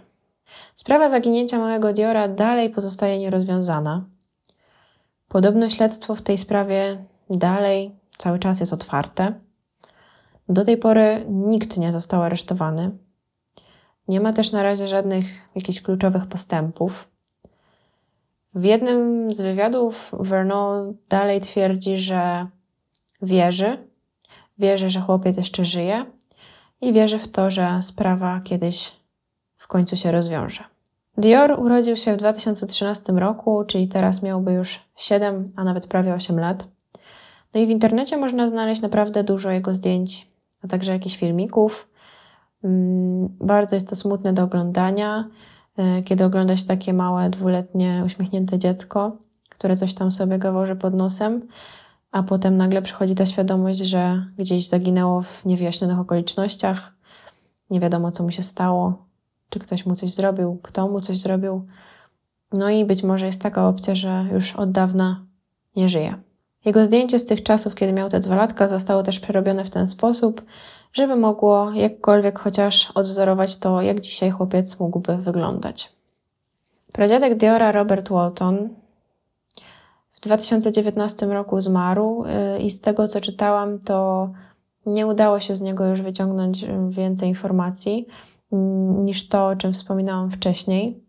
Sprawa 0.75 1.09
zaginięcia 1.09 1.59
małego 1.59 1.93
Diora 1.93 2.27
dalej 2.27 2.69
pozostaje 2.69 3.19
nierozwiązana. 3.19 4.05
Podobno 5.27 5.69
śledztwo 5.69 6.15
w 6.15 6.21
tej 6.21 6.37
sprawie 6.37 7.05
dalej 7.29 7.95
cały 8.17 8.39
czas 8.39 8.59
jest 8.59 8.73
otwarte. 8.73 9.33
Do 10.49 10.65
tej 10.65 10.77
pory 10.77 11.25
nikt 11.29 11.77
nie 11.77 11.91
został 11.91 12.23
aresztowany. 12.23 12.91
Nie 14.07 14.19
ma 14.19 14.33
też 14.33 14.51
na 14.51 14.63
razie 14.63 14.87
żadnych 14.87 15.25
jakichś 15.55 15.81
kluczowych 15.81 16.25
postępów. 16.25 17.10
W 18.55 18.63
jednym 18.63 19.29
z 19.33 19.41
wywiadów 19.41 20.11
Vernon 20.19 20.97
dalej 21.09 21.41
twierdzi, 21.41 21.97
że 21.97 22.47
wierzy, 23.21 23.87
wierzy, 24.57 24.89
że 24.89 25.01
chłopiec 25.01 25.37
jeszcze 25.37 25.65
żyje 25.65 26.05
i 26.81 26.93
wierzy 26.93 27.19
w 27.19 27.27
to, 27.27 27.51
że 27.51 27.79
sprawa 27.81 28.41
kiedyś 28.43 28.95
w 29.57 29.67
końcu 29.67 29.97
się 29.97 30.11
rozwiąże. 30.11 30.63
Dior 31.17 31.59
urodził 31.59 31.95
się 31.95 32.13
w 32.13 32.17
2013 32.17 33.13
roku, 33.13 33.63
czyli 33.67 33.87
teraz 33.87 34.21
miałby 34.21 34.53
już 34.53 34.79
7, 34.95 35.51
a 35.55 35.63
nawet 35.63 35.87
prawie 35.87 36.13
8 36.13 36.39
lat. 36.39 36.67
No 37.53 37.61
i 37.61 37.67
w 37.67 37.69
internecie 37.69 38.17
można 38.17 38.49
znaleźć 38.49 38.81
naprawdę 38.81 39.23
dużo 39.23 39.51
jego 39.51 39.73
zdjęć, 39.73 40.27
a 40.63 40.67
także 40.67 40.91
jakichś 40.91 41.17
filmików. 41.17 41.87
Mm, 42.63 43.29
bardzo 43.39 43.75
jest 43.75 43.89
to 43.89 43.95
smutne 43.95 44.33
do 44.33 44.43
oglądania, 44.43 45.27
kiedy 46.05 46.25
ogląda 46.25 46.57
się 46.57 46.65
takie 46.65 46.93
małe, 46.93 47.29
dwuletnie, 47.29 48.03
uśmiechnięte 48.05 48.59
dziecko, 48.59 49.17
które 49.49 49.75
coś 49.75 49.93
tam 49.93 50.11
sobie 50.11 50.37
gaworzy 50.37 50.75
pod 50.75 50.93
nosem, 50.93 51.47
a 52.11 52.23
potem 52.23 52.57
nagle 52.57 52.81
przychodzi 52.81 53.15
ta 53.15 53.25
świadomość, 53.25 53.79
że 53.79 54.25
gdzieś 54.37 54.67
zaginęło 54.67 55.21
w 55.21 55.45
niewyjaśnionych 55.45 55.99
okolicznościach, 55.99 56.93
nie 57.69 57.79
wiadomo 57.79 58.11
co 58.11 58.23
mu 58.23 58.31
się 58.31 58.43
stało, 58.43 59.05
czy 59.49 59.59
ktoś 59.59 59.85
mu 59.85 59.95
coś 59.95 60.11
zrobił, 60.11 60.59
kto 60.63 60.87
mu 60.87 61.01
coś 61.01 61.17
zrobił. 61.17 61.65
No 62.51 62.69
i 62.69 62.85
być 62.85 63.03
może 63.03 63.25
jest 63.25 63.41
taka 63.41 63.67
opcja, 63.67 63.95
że 63.95 64.25
już 64.33 64.55
od 64.55 64.71
dawna 64.71 65.25
nie 65.75 65.89
żyje. 65.89 66.15
Jego 66.65 66.85
zdjęcie 66.85 67.19
z 67.19 67.25
tych 67.25 67.43
czasów, 67.43 67.75
kiedy 67.75 67.93
miał 67.93 68.09
te 68.09 68.19
dwa 68.19 68.35
latka, 68.35 68.67
zostało 68.67 69.03
też 69.03 69.19
przerobione 69.19 69.65
w 69.65 69.69
ten 69.69 69.87
sposób, 69.87 70.41
żeby 70.93 71.15
mogło 71.15 71.71
jakkolwiek 71.71 72.39
chociaż 72.39 72.91
odwzorować 72.91 73.55
to, 73.55 73.81
jak 73.81 73.99
dzisiaj 73.99 74.31
chłopiec 74.31 74.79
mógłby 74.79 75.17
wyglądać. 75.17 75.93
Pradziadek 76.91 77.37
Diora 77.37 77.71
Robert 77.71 78.09
Walton 78.09 78.69
w 80.11 80.19
2019 80.19 81.25
roku 81.25 81.61
zmarł 81.61 82.25
y, 82.25 82.59
i 82.59 82.69
z 82.69 82.81
tego 82.81 83.07
co 83.07 83.21
czytałam, 83.21 83.79
to 83.79 84.29
nie 84.85 85.07
udało 85.07 85.39
się 85.39 85.55
z 85.55 85.61
niego 85.61 85.85
już 85.85 86.01
wyciągnąć 86.01 86.63
y, 86.63 86.67
więcej 86.89 87.29
informacji. 87.29 88.07
Mm, 88.53 89.05
niż 89.05 89.27
to, 89.27 89.47
o 89.47 89.55
czym 89.55 89.73
wspominałam 89.73 90.31
wcześniej. 90.31 91.03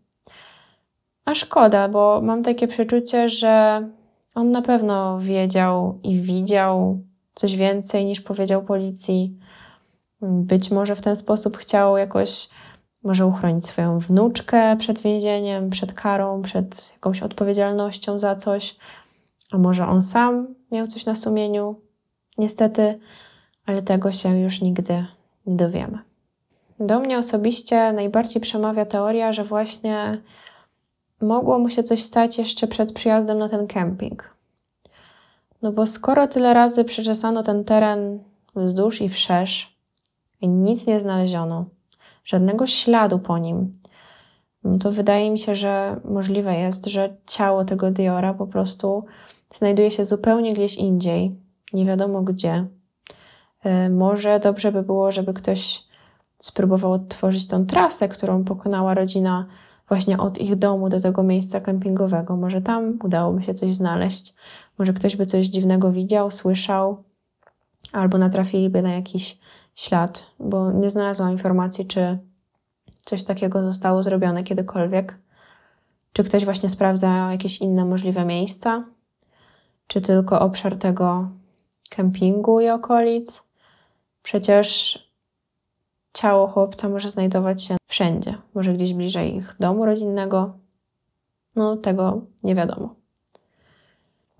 A 1.25 1.35
szkoda, 1.35 1.89
bo 1.89 2.21
mam 2.23 2.43
takie 2.43 2.67
przeczucie, 2.67 3.29
że 3.29 3.83
on 4.35 4.51
na 4.51 4.61
pewno 4.61 5.19
wiedział 5.19 5.99
i 6.03 6.21
widział 6.21 6.99
coś 7.35 7.55
więcej 7.55 8.05
niż 8.05 8.21
powiedział 8.21 8.63
policji. 8.63 9.37
Być 10.23 10.71
może 10.71 10.95
w 10.95 11.01
ten 11.01 11.15
sposób 11.15 11.57
chciał 11.57 11.97
jakoś 11.97 12.49
może 13.03 13.25
uchronić 13.25 13.65
swoją 13.65 13.99
wnuczkę 13.99 14.77
przed 14.77 14.99
więzieniem, 14.99 15.69
przed 15.69 15.93
karą, 15.93 16.41
przed 16.41 16.91
jakąś 16.93 17.23
odpowiedzialnością 17.23 18.19
za 18.19 18.35
coś, 18.35 18.75
a 19.51 19.57
może 19.57 19.87
on 19.87 20.01
sam 20.01 20.55
miał 20.71 20.87
coś 20.87 21.05
na 21.05 21.15
sumieniu. 21.15 21.75
Niestety, 22.37 22.99
ale 23.65 23.81
tego 23.81 24.11
się 24.11 24.39
już 24.39 24.61
nigdy 24.61 25.05
nie 25.45 25.55
dowiemy. 25.55 25.99
Do 26.79 26.99
mnie 26.99 27.17
osobiście 27.17 27.93
najbardziej 27.93 28.41
przemawia 28.41 28.85
teoria, 28.85 29.31
że 29.31 29.43
właśnie 29.43 30.21
mogło 31.21 31.59
mu 31.59 31.69
się 31.69 31.83
coś 31.83 32.03
stać 32.03 32.37
jeszcze 32.37 32.67
przed 32.67 32.93
przyjazdem 32.93 33.39
na 33.39 33.49
ten 33.49 33.67
kemping. 33.67 34.35
No 35.61 35.71
bo 35.71 35.87
skoro 35.87 36.27
tyle 36.27 36.53
razy 36.53 36.83
przeczesano 36.83 37.43
ten 37.43 37.63
teren 37.63 38.23
wzdłuż 38.55 39.01
i 39.01 39.09
wszerz 39.09 39.72
i 40.43 40.47
nic 40.49 40.87
nie 40.87 40.99
znaleziono, 40.99 41.65
żadnego 42.25 42.67
śladu 42.67 43.19
po 43.19 43.37
nim, 43.37 43.71
no 44.63 44.77
to 44.77 44.91
wydaje 44.91 45.31
mi 45.31 45.39
się, 45.39 45.55
że 45.55 45.99
możliwe 46.05 46.55
jest, 46.55 46.85
że 46.85 47.15
ciało 47.27 47.65
tego 47.65 47.91
Diora 47.91 48.33
po 48.33 48.47
prostu 48.47 49.05
znajduje 49.53 49.91
się 49.91 50.05
zupełnie 50.05 50.53
gdzieś 50.53 50.75
indziej, 50.75 51.35
nie 51.73 51.85
wiadomo 51.85 52.21
gdzie. 52.21 52.65
Yy, 53.65 53.89
może 53.89 54.39
dobrze 54.39 54.71
by 54.71 54.83
było, 54.83 55.11
żeby 55.11 55.33
ktoś 55.33 55.83
spróbował 56.37 56.91
odtworzyć 56.91 57.47
tą 57.47 57.65
trasę, 57.65 58.09
którą 58.09 58.43
pokonała 58.43 58.93
rodzina 58.93 59.45
właśnie 59.87 60.17
od 60.17 60.37
ich 60.37 60.55
domu 60.55 60.89
do 60.89 60.99
tego 60.99 61.23
miejsca 61.23 61.61
kempingowego. 61.61 62.37
Może 62.37 62.61
tam 62.61 62.99
udałoby 63.03 63.43
się 63.43 63.53
coś 63.53 63.73
znaleźć. 63.73 64.33
Może 64.77 64.93
ktoś 64.93 65.15
by 65.15 65.25
coś 65.25 65.45
dziwnego 65.45 65.91
widział, 65.91 66.31
słyszał, 66.31 67.03
albo 67.91 68.17
natrafiliby 68.17 68.81
na 68.81 68.93
jakiś 68.93 69.39
ślad, 69.75 70.25
bo 70.39 70.71
nie 70.71 70.89
znalazłam 70.89 71.31
informacji, 71.31 71.85
czy 71.85 72.19
coś 73.05 73.23
takiego 73.23 73.63
zostało 73.63 74.03
zrobione 74.03 74.43
kiedykolwiek. 74.43 75.17
Czy 76.13 76.23
ktoś 76.23 76.45
właśnie 76.45 76.69
sprawdza 76.69 77.31
jakieś 77.31 77.61
inne 77.61 77.85
możliwe 77.85 78.25
miejsca, 78.25 78.85
czy 79.87 80.01
tylko 80.01 80.39
obszar 80.39 80.77
tego 80.77 81.29
kempingu 81.89 82.59
i 82.59 82.69
okolic. 82.69 83.43
Przecież 84.23 84.99
ciało 86.13 86.47
chłopca 86.47 86.89
może 86.89 87.09
znajdować 87.09 87.63
się 87.63 87.77
wszędzie, 87.87 88.37
może 88.53 88.73
gdzieś 88.73 88.93
bliżej 88.93 89.35
ich 89.35 89.55
domu 89.59 89.85
rodzinnego. 89.85 90.53
No, 91.55 91.77
tego 91.77 92.21
nie 92.43 92.55
wiadomo. 92.55 92.95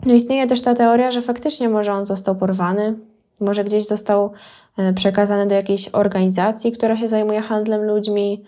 No, 0.05 0.13
istnieje 0.13 0.47
też 0.47 0.61
ta 0.61 0.73
teoria, 0.73 1.11
że 1.11 1.21
faktycznie 1.21 1.69
może 1.69 1.93
on 1.93 2.05
został 2.05 2.35
porwany, 2.35 2.99
może 3.41 3.63
gdzieś 3.63 3.87
został 3.87 4.31
e, 4.77 4.93
przekazany 4.93 5.47
do 5.47 5.55
jakiejś 5.55 5.89
organizacji, 5.89 6.71
która 6.71 6.97
się 6.97 7.07
zajmuje 7.07 7.41
handlem 7.41 7.81
ludźmi 7.81 8.43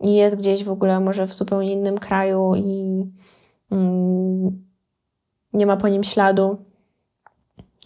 i 0.00 0.14
jest 0.14 0.36
gdzieś 0.36 0.64
w 0.64 0.70
ogóle 0.70 1.00
może 1.00 1.26
w 1.26 1.34
zupełnie 1.34 1.72
innym 1.72 1.98
kraju 1.98 2.54
i 2.54 3.04
mm, 3.70 4.64
nie 5.52 5.66
ma 5.66 5.76
po 5.76 5.88
nim 5.88 6.04
śladu. 6.04 6.56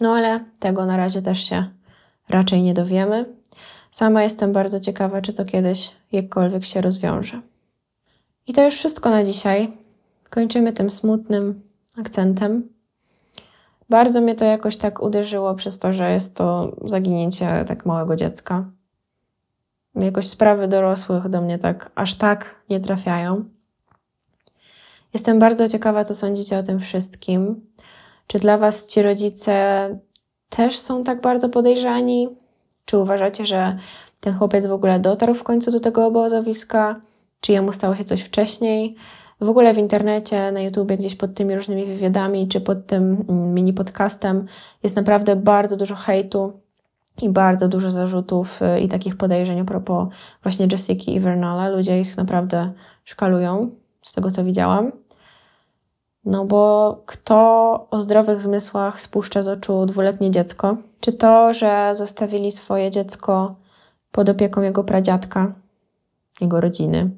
No 0.01 0.15
ale 0.15 0.45
tego 0.59 0.85
na 0.85 0.97
razie 0.97 1.21
też 1.21 1.49
się 1.49 1.69
raczej 2.29 2.61
nie 2.61 2.73
dowiemy. 2.73 3.25
Sama 3.91 4.23
jestem 4.23 4.53
bardzo 4.53 4.79
ciekawa, 4.79 5.21
czy 5.21 5.33
to 5.33 5.45
kiedyś 5.45 5.91
jakkolwiek 6.11 6.65
się 6.65 6.81
rozwiąże. 6.81 7.41
I 8.47 8.53
to 8.53 8.65
już 8.65 8.75
wszystko 8.75 9.09
na 9.09 9.23
dzisiaj. 9.23 9.77
Kończymy 10.29 10.73
tym 10.73 10.89
smutnym 10.89 11.61
akcentem. 11.97 12.78
Bardzo 13.89 14.21
mnie 14.21 14.35
to 14.35 14.45
jakoś 14.45 14.77
tak 14.77 15.01
uderzyło 15.01 15.55
przez 15.55 15.79
to, 15.79 15.93
że 15.93 16.11
jest 16.11 16.35
to 16.35 16.75
zaginięcie 16.85 17.65
tak 17.67 17.85
małego 17.85 18.15
dziecka. 18.15 18.65
Jakoś 19.95 20.27
sprawy 20.27 20.67
dorosłych 20.67 21.29
do 21.29 21.41
mnie 21.41 21.57
tak 21.57 21.91
aż 21.95 22.15
tak 22.15 22.55
nie 22.69 22.79
trafiają. 22.79 23.45
Jestem 25.13 25.39
bardzo 25.39 25.67
ciekawa, 25.67 26.03
co 26.03 26.15
sądzicie 26.15 26.57
o 26.57 26.63
tym 26.63 26.79
wszystkim. 26.79 27.67
Czy 28.27 28.39
dla 28.39 28.57
Was 28.57 28.87
ci 28.87 29.01
rodzice 29.01 29.89
też 30.49 30.77
są 30.77 31.03
tak 31.03 31.21
bardzo 31.21 31.49
podejrzani? 31.49 32.29
Czy 32.85 32.97
uważacie, 32.97 33.45
że 33.45 33.77
ten 34.19 34.33
chłopiec 34.33 34.65
w 34.65 34.71
ogóle 34.71 34.99
dotarł 34.99 35.33
w 35.33 35.43
końcu 35.43 35.71
do 35.71 35.79
tego 35.79 36.05
obozowiska? 36.05 37.01
Czy 37.41 37.51
jemu 37.51 37.71
stało 37.71 37.95
się 37.95 38.03
coś 38.03 38.21
wcześniej? 38.21 38.95
W 39.41 39.49
ogóle 39.49 39.73
w 39.73 39.77
internecie, 39.77 40.51
na 40.51 40.61
YouTubie, 40.61 40.97
gdzieś 40.97 41.15
pod 41.15 41.33
tymi 41.33 41.55
różnymi 41.55 41.85
wywiadami, 41.85 42.47
czy 42.47 42.61
pod 42.61 42.87
tym 42.87 43.25
mm, 43.29 43.53
mini 43.53 43.73
podcastem 43.73 44.45
jest 44.83 44.95
naprawdę 44.95 45.35
bardzo 45.35 45.77
dużo 45.77 45.95
hejtu 45.95 46.59
i 47.21 47.29
bardzo 47.29 47.67
dużo 47.67 47.91
zarzutów 47.91 48.61
y, 48.61 48.79
i 48.79 48.87
takich 48.89 49.17
podejrzeń 49.17 49.59
a 49.59 49.65
propos 49.65 50.07
właśnie 50.43 50.67
Jessica 50.71 51.11
i 51.11 51.19
Vernala. 51.19 51.69
Ludzie 51.69 52.01
ich 52.01 52.17
naprawdę 52.17 52.71
szkalują, 53.03 53.69
z 54.03 54.13
tego 54.13 54.31
co 54.31 54.43
widziałam. 54.43 54.91
No 56.25 56.45
bo 56.45 57.03
kto 57.05 57.87
o 57.91 58.01
zdrowych 58.01 58.41
zmysłach 58.41 59.01
spuszcza 59.01 59.43
z 59.43 59.47
oczu 59.47 59.85
dwuletnie 59.85 60.31
dziecko? 60.31 60.77
Czy 60.99 61.13
to, 61.13 61.53
że 61.53 61.91
zostawili 61.95 62.51
swoje 62.51 62.91
dziecko 62.91 63.55
pod 64.11 64.29
opieką 64.29 64.61
jego 64.61 64.83
pradziadka, 64.83 65.53
jego 66.41 66.61
rodziny, 66.61 67.09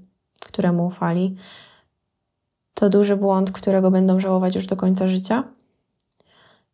któremu 0.45 0.85
ufali, 0.85 1.35
to 2.81 2.89
duży 2.89 3.15
błąd, 3.15 3.51
którego 3.51 3.91
będą 3.91 4.19
żałować 4.19 4.55
już 4.55 4.65
do 4.65 4.75
końca 4.75 5.07
życia? 5.07 5.43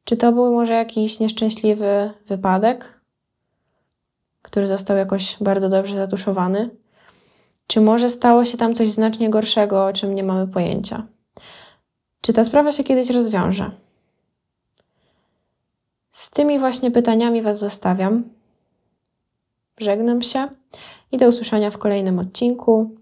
Czy 0.04 0.18
to 0.18 0.32
był 0.32 0.54
może 0.54 0.74
jakiś 0.74 1.20
nieszczęśliwy 1.20 2.12
wypadek, 2.28 3.02
który 4.42 4.68
został 4.68 4.98
jakoś 4.98 5.38
bardzo 5.42 5.70
dobrze 5.70 5.96
zatuszowany? 5.96 6.70
Czy 7.68 7.82
może 7.82 8.10
stało 8.10 8.46
się 8.46 8.58
tam 8.58 8.76
coś 8.76 8.92
znacznie 8.92 9.30
gorszego, 9.30 9.86
o 9.86 9.94
czym 9.94 10.16
nie 10.16 10.24
mamy 10.24 10.48
pojęcia? 10.48 11.08
Czy 12.22 12.34
ta 12.34 12.44
sprawa 12.44 12.72
się 12.72 12.84
kiedyś 12.84 13.10
rozwiąże? 13.10 13.72
Z 16.10 16.30
tymi 16.30 16.60
właśnie 16.60 16.92
pytaniami 16.92 17.42
Was 17.42 17.60
zostawiam. 17.60 18.24
Żegnam 19.78 20.22
się 20.22 20.48
i 21.12 21.18
do 21.18 21.28
usłyszenia 21.28 21.72
w 21.72 21.78
kolejnym 21.78 22.20
odcinku. 22.20 22.96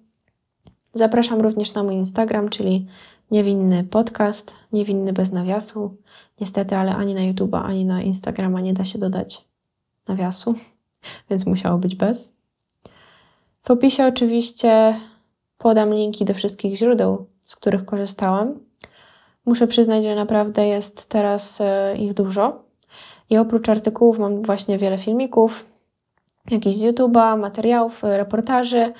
Zapraszam 0.98 1.42
również 1.42 1.74
na 1.74 1.84
mój 1.84 1.94
Instagram, 1.94 2.50
czyli 2.50 2.88
niewinny 3.32 3.84
podcast, 3.84 4.56
niewinny 4.74 5.14
bez 5.14 5.32
nawiasu. 5.32 5.96
Niestety, 6.42 6.76
ale 6.76 6.96
ani 6.96 7.14
na 7.14 7.22
YouTube'a, 7.22 7.66
ani 7.66 7.86
na 7.86 8.02
Instagrama 8.02 8.62
nie 8.62 8.74
da 8.74 8.86
się 8.86 9.00
dodać 9.00 9.46
nawiasu, 10.08 10.54
więc 11.30 11.46
musiało 11.46 11.78
być 11.78 11.96
bez. 11.96 12.34
W 13.64 13.72
opisie 13.72 14.06
oczywiście 14.06 15.00
podam 15.58 15.94
linki 15.94 16.26
do 16.26 16.34
wszystkich 16.34 16.76
źródeł, 16.76 17.26
z 17.42 17.56
których 17.56 17.86
korzystałam. 17.86 18.60
Muszę 19.46 19.68
przyznać, 19.68 20.04
że 20.04 20.16
naprawdę 20.16 20.68
jest 20.68 21.10
teraz 21.10 21.62
e, 21.62 21.96
ich 21.98 22.14
dużo. 22.14 22.64
I 23.30 23.38
oprócz 23.38 23.70
artykułów 23.70 24.20
mam 24.20 24.42
właśnie 24.42 24.78
wiele 24.78 24.98
filmików, 24.98 25.66
jakichś 26.52 26.76
z 26.76 26.84
YouTube'a, 26.84 27.40
materiałów, 27.40 28.04
e, 28.04 28.18
reportaży, 28.18 28.94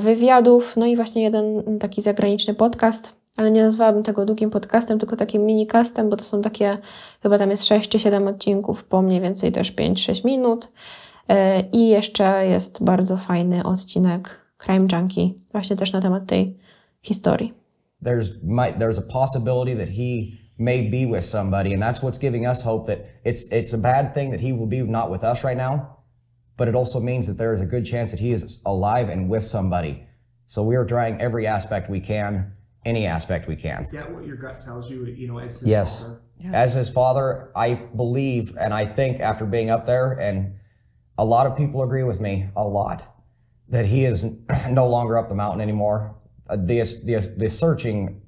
wywiadów, 0.00 0.76
no 0.76 0.86
i 0.86 0.96
właśnie 0.96 1.22
jeden 1.22 1.78
taki 1.78 2.02
zagraniczny 2.02 2.54
podcast, 2.54 3.12
ale 3.36 3.50
nie 3.50 3.62
nazwałabym 3.62 4.02
tego 4.02 4.24
długim 4.24 4.50
podcastem, 4.50 4.98
tylko 4.98 5.16
takim 5.16 5.46
minicastem, 5.46 6.10
bo 6.10 6.16
to 6.16 6.24
są 6.24 6.42
takie, 6.42 6.78
chyba 7.22 7.38
tam 7.38 7.50
jest 7.50 7.66
6 7.66 7.90
czy 7.90 7.98
7 7.98 8.28
odcinków 8.28 8.84
po 8.84 9.02
mniej 9.02 9.20
więcej 9.20 9.52
też 9.52 9.72
5-6 9.72 10.24
minut. 10.24 10.72
I 11.72 11.88
jeszcze 11.88 12.46
jest 12.46 12.84
bardzo 12.84 13.16
fajny 13.16 13.64
odcinek 13.64 14.40
Crime 14.58 14.86
Junkie, 14.92 15.30
właśnie 15.52 15.76
też 15.76 15.92
na 15.92 16.00
temat 16.00 16.26
tej 16.26 16.58
historii. 17.02 17.64
there's 18.04 18.30
might 18.42 18.78
there's 18.78 18.98
a 18.98 19.02
possibility 19.02 19.74
that 19.74 19.88
he 19.88 20.38
may 20.58 20.90
be 20.90 21.06
with 21.06 21.24
somebody 21.24 21.72
and 21.72 21.82
that's 21.82 22.02
what's 22.02 22.18
giving 22.18 22.46
us 22.46 22.62
hope 22.62 22.86
that 22.86 22.98
it's 23.24 23.50
it's 23.50 23.72
a 23.74 23.78
bad 23.78 24.14
thing 24.14 24.30
that 24.30 24.40
he 24.40 24.52
will 24.52 24.66
be 24.66 24.82
not 24.82 25.10
with 25.10 25.24
us 25.24 25.42
right 25.44 25.56
now 25.56 25.96
but 26.56 26.68
it 26.68 26.74
also 26.74 27.00
means 27.00 27.26
that 27.26 27.34
there 27.34 27.52
is 27.52 27.60
a 27.60 27.66
good 27.66 27.84
chance 27.84 28.10
that 28.10 28.20
he 28.20 28.32
is 28.32 28.62
alive 28.64 29.08
and 29.08 29.28
with 29.28 29.42
somebody 29.42 30.06
so 30.46 30.62
we 30.62 30.76
are 30.76 30.84
trying 30.84 31.20
every 31.20 31.46
aspect 31.46 31.90
we 31.90 32.00
can 32.00 32.52
any 32.84 33.06
aspect 33.06 33.48
we 33.48 33.56
can 33.56 33.82
Is 33.82 33.92
that 33.92 34.12
what 34.12 34.26
your 34.26 34.36
gut 34.36 34.60
tells 34.62 34.90
you? 34.90 35.06
You 35.06 35.28
know, 35.28 35.38
as 35.38 35.60
his 35.60 35.68
yes 35.68 36.02
father? 36.02 36.20
as 36.52 36.74
his 36.74 36.90
father 36.90 37.50
i 37.56 37.74
believe 37.74 38.54
and 38.60 38.74
i 38.74 38.84
think 38.84 39.20
after 39.20 39.46
being 39.46 39.70
up 39.70 39.86
there 39.86 40.12
and 40.12 40.54
a 41.16 41.24
lot 41.24 41.46
of 41.46 41.56
people 41.56 41.82
agree 41.82 42.02
with 42.02 42.20
me 42.20 42.48
a 42.56 42.64
lot 42.64 43.06
that 43.68 43.86
he 43.86 44.04
is 44.04 44.36
no 44.70 44.86
longer 44.86 45.16
up 45.16 45.28
the 45.28 45.34
mountain 45.34 45.60
anymore 45.60 46.14
uh, 46.48 46.56
the, 46.56 46.80
the, 47.06 47.34
the 47.38 47.48
searching 47.48 48.20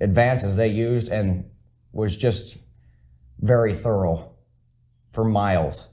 advances 0.00 0.56
they 0.56 0.68
used 0.68 1.08
and 1.08 1.48
was 1.92 2.16
just 2.16 2.58
very 3.40 3.72
thorough 3.72 4.34
for 5.12 5.24
miles. 5.24 5.91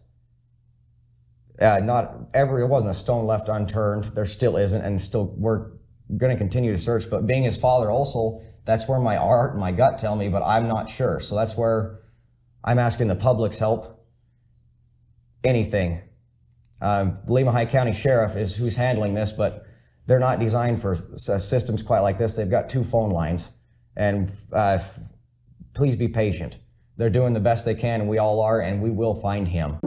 Uh, 1.60 1.80
not 1.84 2.16
every, 2.34 2.64
it 2.64 2.68
wasn't 2.68 2.92
a 2.92 2.94
stone 2.94 3.26
left 3.26 3.50
unturned. 3.50 4.06
There 4.16 4.26
still 4.26 4.56
isn't, 4.58 4.82
and 4.82 5.00
still 5.00 5.34
we're 5.38 5.72
going 6.18 6.32
to 6.32 6.38
continue 6.38 6.72
to 6.72 6.78
search. 6.78 7.10
But 7.10 7.28
being 7.28 7.44
his 7.44 7.58
father, 7.58 7.92
also, 7.92 8.42
that's 8.66 8.88
where 8.88 9.00
my 9.00 9.18
art 9.18 9.52
and 9.52 9.60
my 9.60 9.72
gut 9.72 9.98
tell 9.98 10.16
me, 10.16 10.30
but 10.30 10.42
I'm 10.44 10.68
not 10.68 10.90
sure. 10.90 11.20
So 11.20 11.36
that's 11.36 11.58
where 11.58 12.00
I'm 12.64 12.80
asking 12.80 13.08
the 13.08 13.16
public's 13.16 13.60
help. 13.60 14.06
Anything. 15.44 16.02
Um, 16.82 17.20
Lima 17.28 17.52
High 17.52 17.66
County 17.66 17.94
Sheriff 17.94 18.36
is 18.36 18.56
who's 18.56 18.76
handling 18.76 19.14
this, 19.14 19.32
but 19.32 19.66
they're 20.06 20.20
not 20.20 20.40
designed 20.40 20.82
for 20.82 20.96
systems 20.96 21.84
quite 21.84 22.00
like 22.00 22.18
this. 22.18 22.34
They've 22.34 22.50
got 22.50 22.70
two 22.70 22.84
phone 22.84 23.12
lines, 23.12 23.54
and 23.96 24.32
uh, 24.54 24.80
please 25.74 25.96
be 25.96 26.08
patient. 26.08 26.58
They're 26.98 27.10
doing 27.10 27.34
the 27.34 27.40
best 27.40 27.66
they 27.66 27.76
can, 27.76 28.02
and 28.02 28.10
we 28.10 28.18
all 28.18 28.42
are, 28.42 28.60
and 28.60 28.82
we 28.82 28.90
will 28.90 29.14
find 29.14 29.48
him. 29.48 29.78